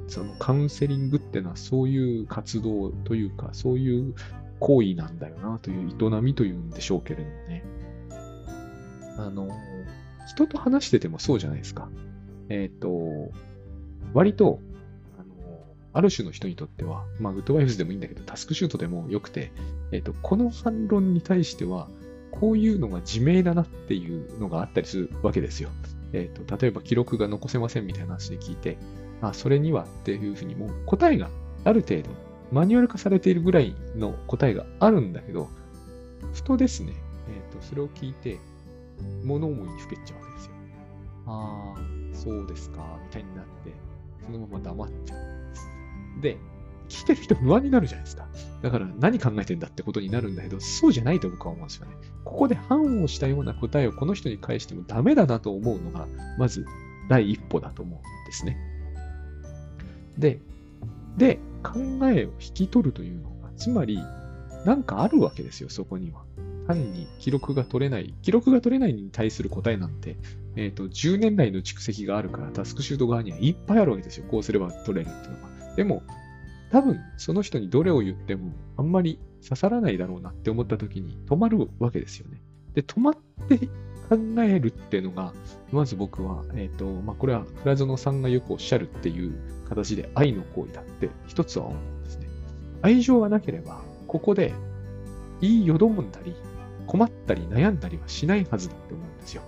[0.09, 4.15] そのカウンセリングってのはそういう活動というか、そういう
[4.61, 7.65] 行為なんだよなという営みというんでしょうけれどもね。
[9.19, 9.49] あの、
[10.29, 11.89] 人と話しててもそうじゃないですか。
[12.49, 13.33] えっ、ー、と、
[14.15, 14.61] 割と、
[15.19, 19.53] あの、ある種の人にとっては、まあ、グッドワイフズでもいいんだけど、タスクシュートでもよくて、
[19.91, 21.89] えっ、ー、と、この反論に対しては、
[22.31, 25.71] こういうのが自明だなっていうのがあったりするわけですよ。
[26.13, 28.77] えっ、ー、と、例えば記録が残せませんみたいな話で聞いて、
[29.21, 31.31] あ、それにはっていうふうにもう答えが
[31.65, 32.11] ある程度
[32.53, 35.49] マニュアル化されているぐらいの答えがあるんだけど、
[36.35, 36.93] ふとですね、
[37.29, 38.39] えっ、ー、と、それを聞いて、
[39.25, 40.53] 物思いにふけっちゃうわけですよ。
[41.27, 43.73] ああ、そうですか、みたいになって、
[44.27, 45.69] そのまま黙っちゃうんです。
[46.21, 46.37] で、
[46.93, 48.29] 聞いてる人不安になるじゃないですか。
[48.61, 51.97] だから何考えてんだってことになるんだけど、そうじゃないと僕は思うんですよね。
[52.25, 56.07] ここで反応したような答えをこの人に返してもダメだなと思うのが、
[56.39, 56.67] まず
[57.09, 58.59] 第一歩だと思うんですね。
[60.19, 60.41] で、
[61.17, 61.79] で、考
[62.11, 63.99] えを引き取るというのが、つまり、
[64.67, 66.25] なんかあるわけですよ、そこには。
[66.67, 70.17] 単に記録が取れない、記録が取れないに対する答えなんて、
[70.57, 74.27] えっ、ー、と、10年来の蓄積があるから、タスクシュート側にはいっぱいあるわけですよ。
[74.31, 75.75] こうすれば取れるっていうのは。
[75.77, 76.03] でも、
[76.73, 82.41] 多分、その人にどれを言っても、あんまり刺さらないだろうなって思った時に止まるわけですよね。
[82.75, 83.15] で、止まっ
[83.47, 83.59] て
[84.09, 85.35] 考えるっていうのが、
[85.71, 89.35] まず僕は、えっ、ー、と、まあ、これは、倉園さんがよくおっしゃるっていう
[89.69, 92.27] 形で愛の行為だって一つは思うんですね。
[92.81, 94.55] 愛情がなければ、ここで
[95.43, 96.35] 言いよどむんだり、
[96.87, 99.43] 困ったり悩んだりはしないはずだって思うんですよ。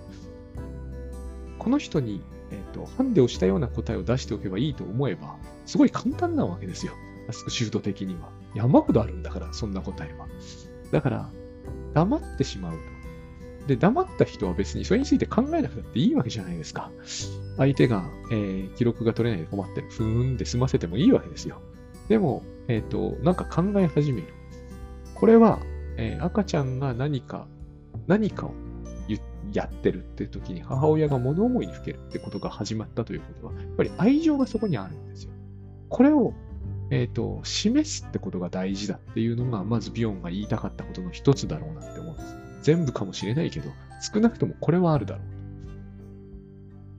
[1.57, 2.21] この人に、
[2.51, 6.93] えーと、ハンデをしたような答えを出しておけばいいと思えば、すごい簡単なわけですよ。
[7.31, 8.29] シュート的には。
[8.53, 10.27] 山ほどあるんだから、そんな答えは。
[10.91, 11.29] だから、
[11.93, 13.67] 黙ってしまうと。
[13.67, 16.91] で、黙った人は別にそれについて考えなくたっていいわけじゃないですか。
[17.57, 19.89] 相手が、えー、記録が取れないで困ってる。
[19.89, 21.61] ふーんで済ませてもいいわけですよ。
[22.07, 24.27] でも、えっ、ー、と、なんか考え始める。
[25.15, 25.59] これは、
[25.97, 27.47] えー、赤ちゃんが何か、
[28.07, 28.53] 何かを
[29.55, 35.31] やってるって時に母親が物思いにふけるってことが始まったということは、やっぱり愛情がそこにあるんですよ。
[35.89, 36.33] これを、
[36.91, 42.35] えっ、ー、と、示すってことが大事だっていうのが、まずビヨンが言いたかったことの一つだろうなって思うんです。
[42.61, 43.69] 全部かもしれないけど、
[44.13, 45.25] 少なくともこれはあるだろう。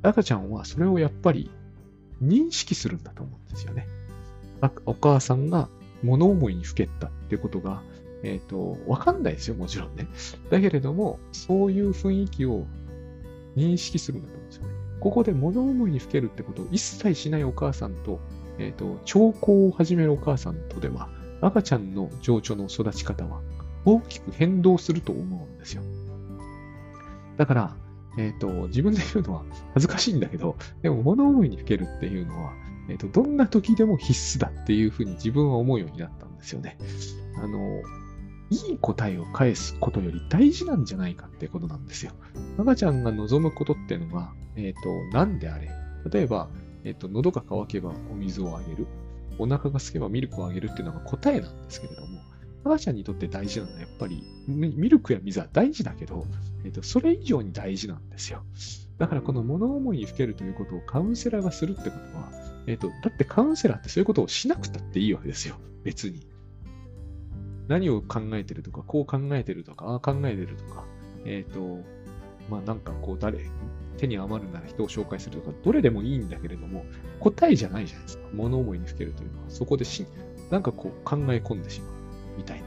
[0.03, 1.51] 赤ちゃんはそれをやっぱり
[2.23, 3.87] 認識するんだと思うんですよね。
[4.87, 5.69] お母さんが
[6.03, 7.83] 物思いにふけったってことが、
[8.23, 10.07] えっ、ー、と、わかんないですよ、もちろんね。
[10.51, 12.67] だけれども、そういう雰囲気を
[13.57, 14.71] 認識するんだと思うんですよね。
[15.01, 18.21] ここで物思いにふけるってことを一切しないお母さんと、
[18.59, 21.09] えっ、ー、と、兆候を始めるお母さんとでは、
[21.41, 23.41] 赤ちゃんの情緒の育ち方は
[23.85, 25.83] 大きく変動すると思うんですよ。
[27.37, 27.77] だから、
[28.19, 29.45] えっ、ー、と、自分で言うのは
[29.75, 32.53] 恥ずかしいんだけど、でも物思いにふけるっていうのは、
[32.89, 36.79] えっ、ー、と、どんな時でも必須だっていうふうに自分は思うようになったんですよね。
[37.37, 37.83] あの、
[38.51, 42.13] いい答えを返すことより大事なんじゃないかってことなんですよ。
[42.59, 45.69] 赤ちゃんが望むことっていうのは、えっ、ー、と、何であれ？
[46.11, 46.49] 例えば、
[46.87, 48.87] えっ、と、喉が渇けばお水をあげる。
[49.39, 52.21] お腹が空けばミルクをあげるっていうのが答えなんですけれども、
[52.65, 56.25] 赤ちゃんにとって大事なのはやっぱり、ミルクや水は大事だけど、
[56.65, 58.45] えっと、それ以上に大事なんですよ。
[58.99, 62.31] だからこの物思いにふけるということをカウンセラーがするってことは、
[62.69, 65.57] えっと、だってカウンセラーってそういうことをしなくたっていいわけですよ。
[65.83, 66.27] 別に。
[67.67, 70.85] 何を考えてるとか、こう考えてるとか、ああ考えてるとか、
[71.25, 71.81] えっ、と、
[72.49, 73.41] まあなんかこう誰、
[73.97, 76.85] 手に余るなら人を紹介するとか、どれでもいいんだけれども、
[77.21, 78.29] 答えじゃないじゃないですか。
[78.33, 80.07] 物思いにふけるというのは、そこでし、
[80.51, 81.91] なんかこう考え込んでしまう。
[82.39, 82.67] みたいな。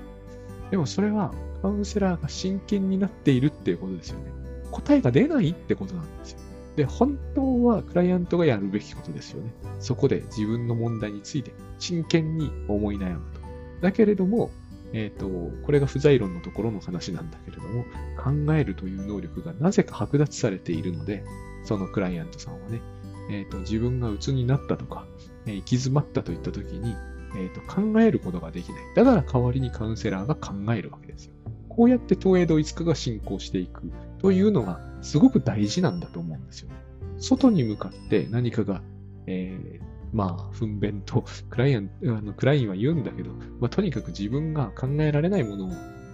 [0.71, 4.31] でもそれはカウンセラーが真剣になっているっていうことですよね。
[4.71, 6.39] 答えが出ないってことなんですよ。
[6.75, 9.51] で、本当はクライアントがやるべきことですよね。
[9.79, 13.41] そこで自分の問題について真剣に思い悩むと。
[13.81, 14.51] だけれども、
[14.93, 15.27] えっ、ー、と、
[15.65, 17.85] これが不在論のところの話なんだけれども、
[18.17, 21.23] 考えるという能力がなぜか剥奪されているので、
[21.63, 22.81] そのクライアントさんはね、
[23.29, 25.05] えっ、ー、と、自分が鬱になったとか、
[25.45, 26.95] えー、行き詰まったといったときに、
[27.35, 28.81] えーと、考えることができない。
[28.95, 31.33] だから代わりにカウンセラーが考えるわけですよ。
[31.67, 33.83] こうやって東映ドイツ化が進行していく
[34.19, 36.75] というのがすごく大事なんだと思うんですよね。
[37.19, 38.81] 外に向かって何かが、
[39.27, 45.71] えー、まあ、糞便と クライアン、あのクラインは言うんだけど、まあ、とにかく自分が考えられないものを、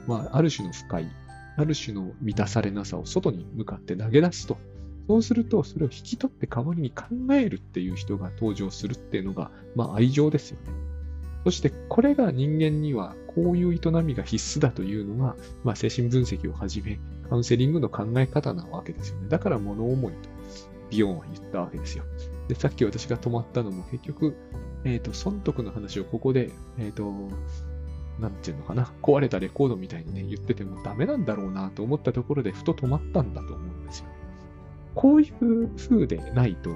[0.07, 1.07] まあ、ある種の不快、
[1.57, 4.57] ある種の満たされなさを外に向かって投げ出すと、
[5.07, 10.71] そうすると、それを引き取って代わりに考えるっていう人が登場するっていうのが、まあ愛情ですよね。
[11.43, 19.29] そして、これが人間にはこういう営みが必須だというのが、まあ精神分析をはじめ、カウンセリングの考え方なわけですよね。
[19.29, 20.34] だから物思いと
[20.89, 22.03] ビヨンは言ったわけですよ。
[22.47, 24.35] で、さっき私が止まったのも結局、
[24.83, 27.11] えっ、ー、と、損得の話をここで、えっ、ー、と、
[28.19, 34.05] なんていうのかな、壊れたレコードみたいにね、言っててもダメなんだろうなと思ったところでふと止まったんだと思うんですよ。
[34.93, 36.69] こういう風でないと、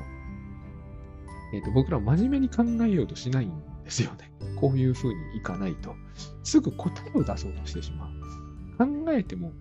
[1.53, 3.51] えっ、ー、と、僕ら真面目に考えようとしないん
[3.83, 4.31] ですよね。
[4.59, 5.95] こういう風にいかないと。
[6.43, 8.09] すぐ答えを出そうとしてしまう。
[8.77, 9.51] 考えても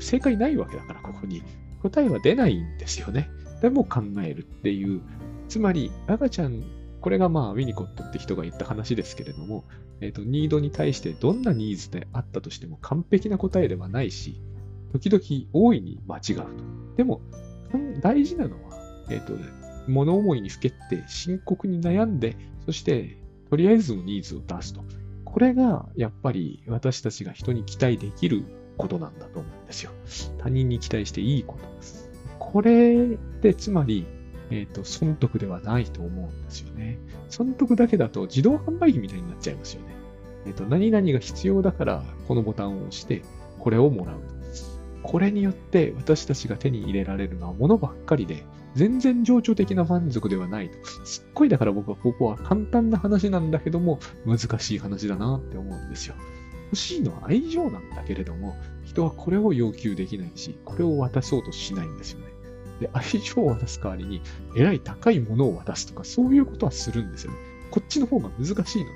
[0.00, 1.42] 正解ないわけだから、ここに。
[1.82, 3.30] 答えは出ないんですよね。
[3.60, 5.00] でも考えるっていう。
[5.48, 6.62] つまり、赤ちゃん、
[7.00, 9.64] これがまあ、ウィニコットって人が言った話ですけれども、
[10.00, 14.40] えっ、ー、と、ニードに対してどんなニーズであったとしても完璧な答えではないし、
[14.92, 16.46] 時々大いに間違うと。
[16.96, 17.20] でも、
[18.00, 19.34] 大事なのは、えっ、ー、と、
[19.88, 22.36] 物思いにふけって深刻に悩んで、
[22.66, 23.18] そして
[23.50, 24.84] とりあえずのニーズを出すと。
[25.24, 28.44] これがやっぱり私たちが人に期待できる
[28.76, 29.90] ことなんだと思うんですよ。
[30.38, 32.07] 他人に期待していいことです。
[32.52, 34.06] これってつまり、
[34.50, 36.98] えっ、ー、と、損得ではないと思うんですよね。
[37.28, 39.88] 損得だけだと自動販売機みたいになっちゃいますよね。
[40.46, 43.22] えっ、ー、と、何々が必要だからこのボタンを押して
[43.58, 44.16] これをもらう。
[45.02, 48.44] これによって私たちが手に入れられるのは物ばっかりで、
[48.74, 50.78] 全然情緒的な満足ではないと。
[51.04, 56.14] すっごいだから僕はここは簡単な話なんだけども、難しい話だなって思うんですよ。
[56.70, 62.37] 欲しいのは愛情なんだけれども、人はこれを要求できないし、これを渡そうとしないんですよね。
[62.80, 64.20] で、愛情を渡す代わりに、
[64.56, 67.38] えらい高いものを渡すとか、そういうことはするんですよね。
[67.70, 68.90] こっちの方が難しいの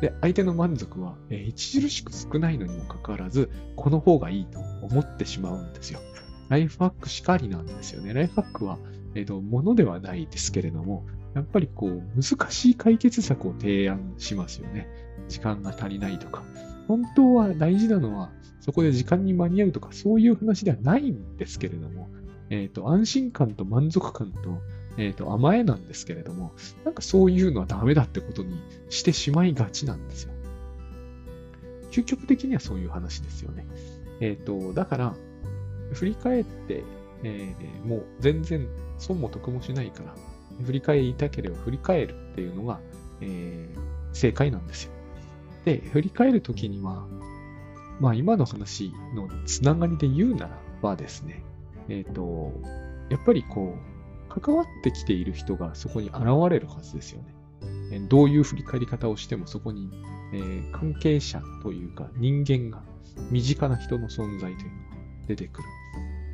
[0.00, 6.00] で、相手の満足は、えー、著しく少ないのにもかかわらず、この方がいいと思ってしまうんですよ。
[6.48, 8.12] ライフハックしかりなんですよね。
[8.12, 8.78] ライフハックは、
[9.14, 14.88] えっ、ー、と、ものではないですけれども、やっぱりこう、難しい解決策を提案しますよね。
[15.28, 16.42] 時間が足りないとか。
[16.88, 22.08] 本当は大事なのは、そこで時間に間に合うとか、そういう話ではないんですけれども、
[22.52, 24.60] えっ、ー、と、安心感と満足感と、
[24.98, 26.52] えっ、ー、と、甘えなんですけれども、
[26.84, 30.34] なんかそういうのはダメだってことにしてしまいがちなんですよ。
[31.90, 33.66] 究極的にはそういう話ですよね。
[34.20, 35.14] えっ、ー、と、だから、
[35.94, 36.84] 振り返って、
[37.22, 40.14] えー、もう全然損も得もしないから、
[40.62, 42.80] 振り返りたければ振り返るっていうのが、
[43.22, 43.80] えー、
[44.12, 44.92] 正解なんですよ。
[45.64, 47.06] で、振り返るときには、
[47.98, 51.42] まあ今の話のつながりで言うならばですね、
[51.92, 52.52] えっ、ー、と、
[53.10, 57.34] やっぱりこう、関わってきている人がそこに現れるはずですよね。
[58.08, 59.90] どういう振り返り方をしてもそこに、
[60.32, 62.82] えー、関係者というか人間が
[63.30, 64.96] 身近な人の存在というのが
[65.28, 65.68] 出てくる。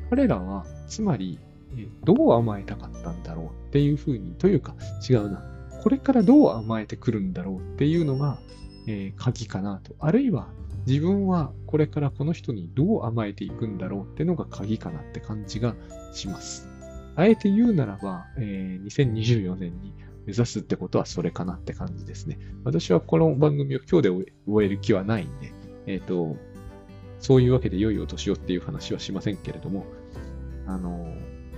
[0.09, 1.37] 彼らは、つまり、
[1.77, 4.75] え、どう甘えたかったんだろうっていうふうに、というか
[5.07, 5.43] 違うな。
[5.83, 8.39] これからどう甘えてくるんだろうっていうのが、
[8.87, 9.93] えー、鍵かなと。
[9.99, 10.47] あるいは
[10.89, 15.75] 自分はこれからこの人にどう甘えていくんだろうってのが鍵かなって感じが
[16.13, 16.67] します。
[17.15, 19.93] あえて言うならば、えー、2024年に
[20.25, 22.39] 目指すってことはそれかなって感じですね。
[22.63, 24.09] 私はこの番組を今日で
[24.47, 25.53] 終える気はないんで、
[25.85, 26.35] えっ、ー、と、
[27.19, 29.85] そういうわけで良いお年をっていう話はしませんけれども、
[30.65, 31.13] あの、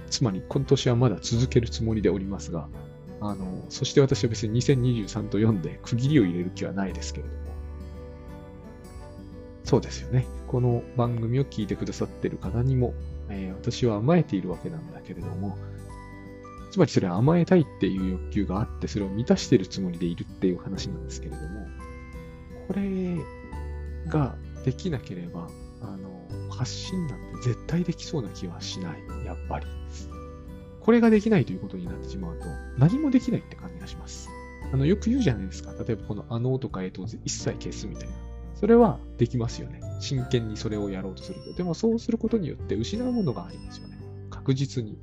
[0.10, 2.68] つまり今年はまだ続けるつもりでおりますが、
[3.22, 7.51] あの、そして私は別に2023と読んで区切りを入れる気はないですけれども、
[9.64, 10.26] そうですよね。
[10.47, 12.93] この番組を聞いてくださってる方にも
[13.32, 15.57] えー、私は甘えているわけなんだけれども、
[16.72, 21.68] つまりそれは甘えたいっていう欲求があって、それを満たしてるつもりでいるっていう話なんですけれども、
[22.68, 23.18] これ
[24.07, 24.36] が
[24.66, 25.47] できなければ、
[25.82, 29.66] あの、発信なんて絶対できそうな気はしない、やっぱり。
[30.82, 32.45] これができないということになってしまうと、
[32.78, 34.30] 何もできないって感じがします。
[34.74, 35.74] あの、よく言うじゃないですか。
[35.74, 38.31] 例えばこのあのとかえと一切消すみたいな。
[38.62, 39.82] それはできますよね。
[39.99, 41.51] 真剣にそれをやろうとすると。
[41.53, 43.97] でもそうすることによって失うものがありますよね。
[44.30, 44.99] 確実に。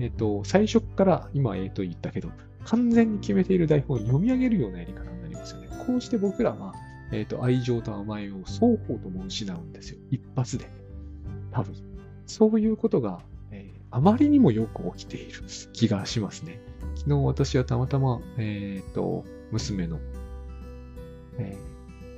[0.00, 2.30] えっ、と、最初から今、えっ、と言ったけど、
[2.64, 5.68] 完全に決めている台本を読み上げるようなやり方になりますよね。
[5.86, 6.74] こうして僕らは、
[7.12, 9.98] えっ、と、愛情と甘えを双方とも失うんですよ。
[10.10, 10.70] 一発で。
[11.52, 11.74] 多分。
[12.24, 15.42] そういうことが、えー、あまりにもよく起きている
[15.74, 16.58] 気がしますね。
[16.96, 20.00] 昨日私はたまたま、えっ、と、娘の、
[21.36, 21.54] え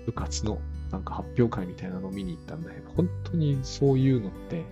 [0.05, 0.61] ー、部活の
[0.91, 4.65] なんか発表会みたいなのを見に行ったんだけど、本当にそういうのって、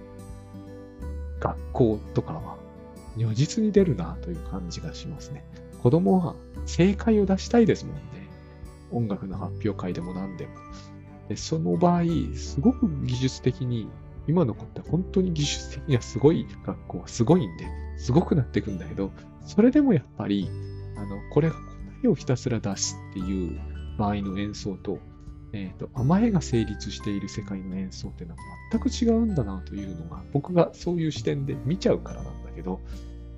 [1.40, 2.56] 学校とかは
[3.16, 5.44] 如実に出るなという感じがしますね。
[5.82, 6.34] 子供は
[6.66, 8.00] 正解を出したいですもんね。
[8.90, 10.52] 音楽の発表会でも何でも。
[11.28, 12.02] でその場合、
[12.36, 13.88] すごく技術的に
[14.26, 17.66] 今の子って本当に技術的にはすごい学校はすごいんで、
[17.98, 19.10] すごくなっていくんだけど、
[19.46, 20.48] それでもやっぱり、
[20.96, 21.60] あの、これが答
[22.04, 23.60] えをひたすら出すっていう
[23.98, 24.98] 場合の演奏と、
[25.54, 28.40] え、ー、と、甘えが成立している世界の演奏っていうのは
[28.72, 32.80] 全く違うんだなというのが、僕がそういう視点で見ちゃうからなんだけど、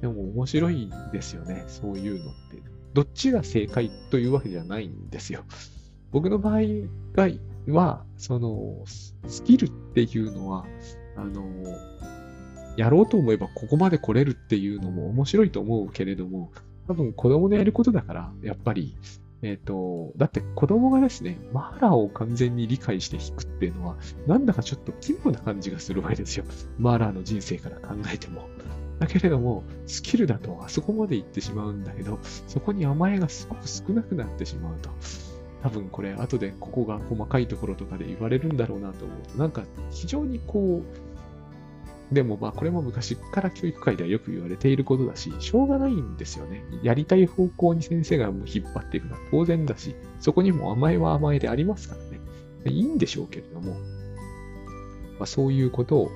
[0.01, 2.63] でも面白いんですよね、そういうのって。
[2.95, 5.45] どっちが正解というわけじゃないんですよ。
[6.11, 6.61] 僕の場合
[7.69, 10.65] は、その、スキルっていうのは、
[11.17, 11.45] あの、
[12.79, 16.51] やろうと思えばここまで来れるっていうのも面白いと思うけれども、
[16.89, 18.97] 多分子供のやることだから、やっぱり、
[19.43, 26.45] えっ、ー、と、だって子供がですね、マーラーを完全に理解して弾くっていうのは、なんだかちょっと奇妙な感じがするわけですよ。
[26.79, 28.49] マーラーの人生から考えても。
[28.99, 34.91] だけれども、スキルだとあそこまで行ってしまうんだけど、そこに甘えがすごく少なくなってしまうと。
[35.63, 41.06] 多分これ、後でここが細かいところとかで言われるんだろうなと思うと、なんか非常にこう、
[42.13, 46.65] でもまあこれも昔から教育界ではよく言われていることだし、しょうがないんですよね。
[46.83, 52.21] やりたい方向に先生がもう引っ張っていくのは当然だし、そこにも甘えは甘えでありますからね。
[52.67, 53.79] いいんでしょうけれども、ま
[55.23, 56.11] あ、そういうことを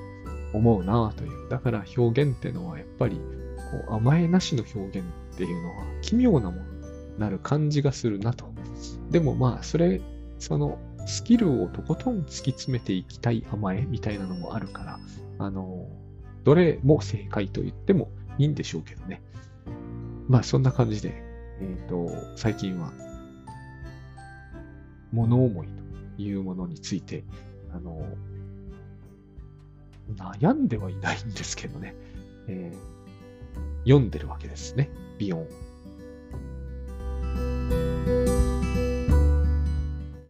[0.53, 1.49] 思うなという。
[1.49, 8.47] だから表現ってのはやっぱりこう甘えなしの表現っていうのは奇妙なものになる感じがするなと。
[9.11, 10.01] でもまあそれ、
[10.39, 14.99] そのスキルをとことん突き詰めていきたい甘えみたいなのもあるから、
[15.41, 15.89] あの、
[16.45, 19.23] どれも正解と言ってもいいんでしょうけどね。
[20.29, 21.15] まあそんな感じで、
[21.61, 22.93] えっ、ー、と、最近は
[25.13, 25.69] 物思い
[26.17, 27.25] というものについて、
[27.73, 28.07] あの、
[30.15, 31.95] 悩んではいないんですけどね、
[32.47, 34.91] えー、読んでるわけですね。
[35.19, 35.47] ビヨン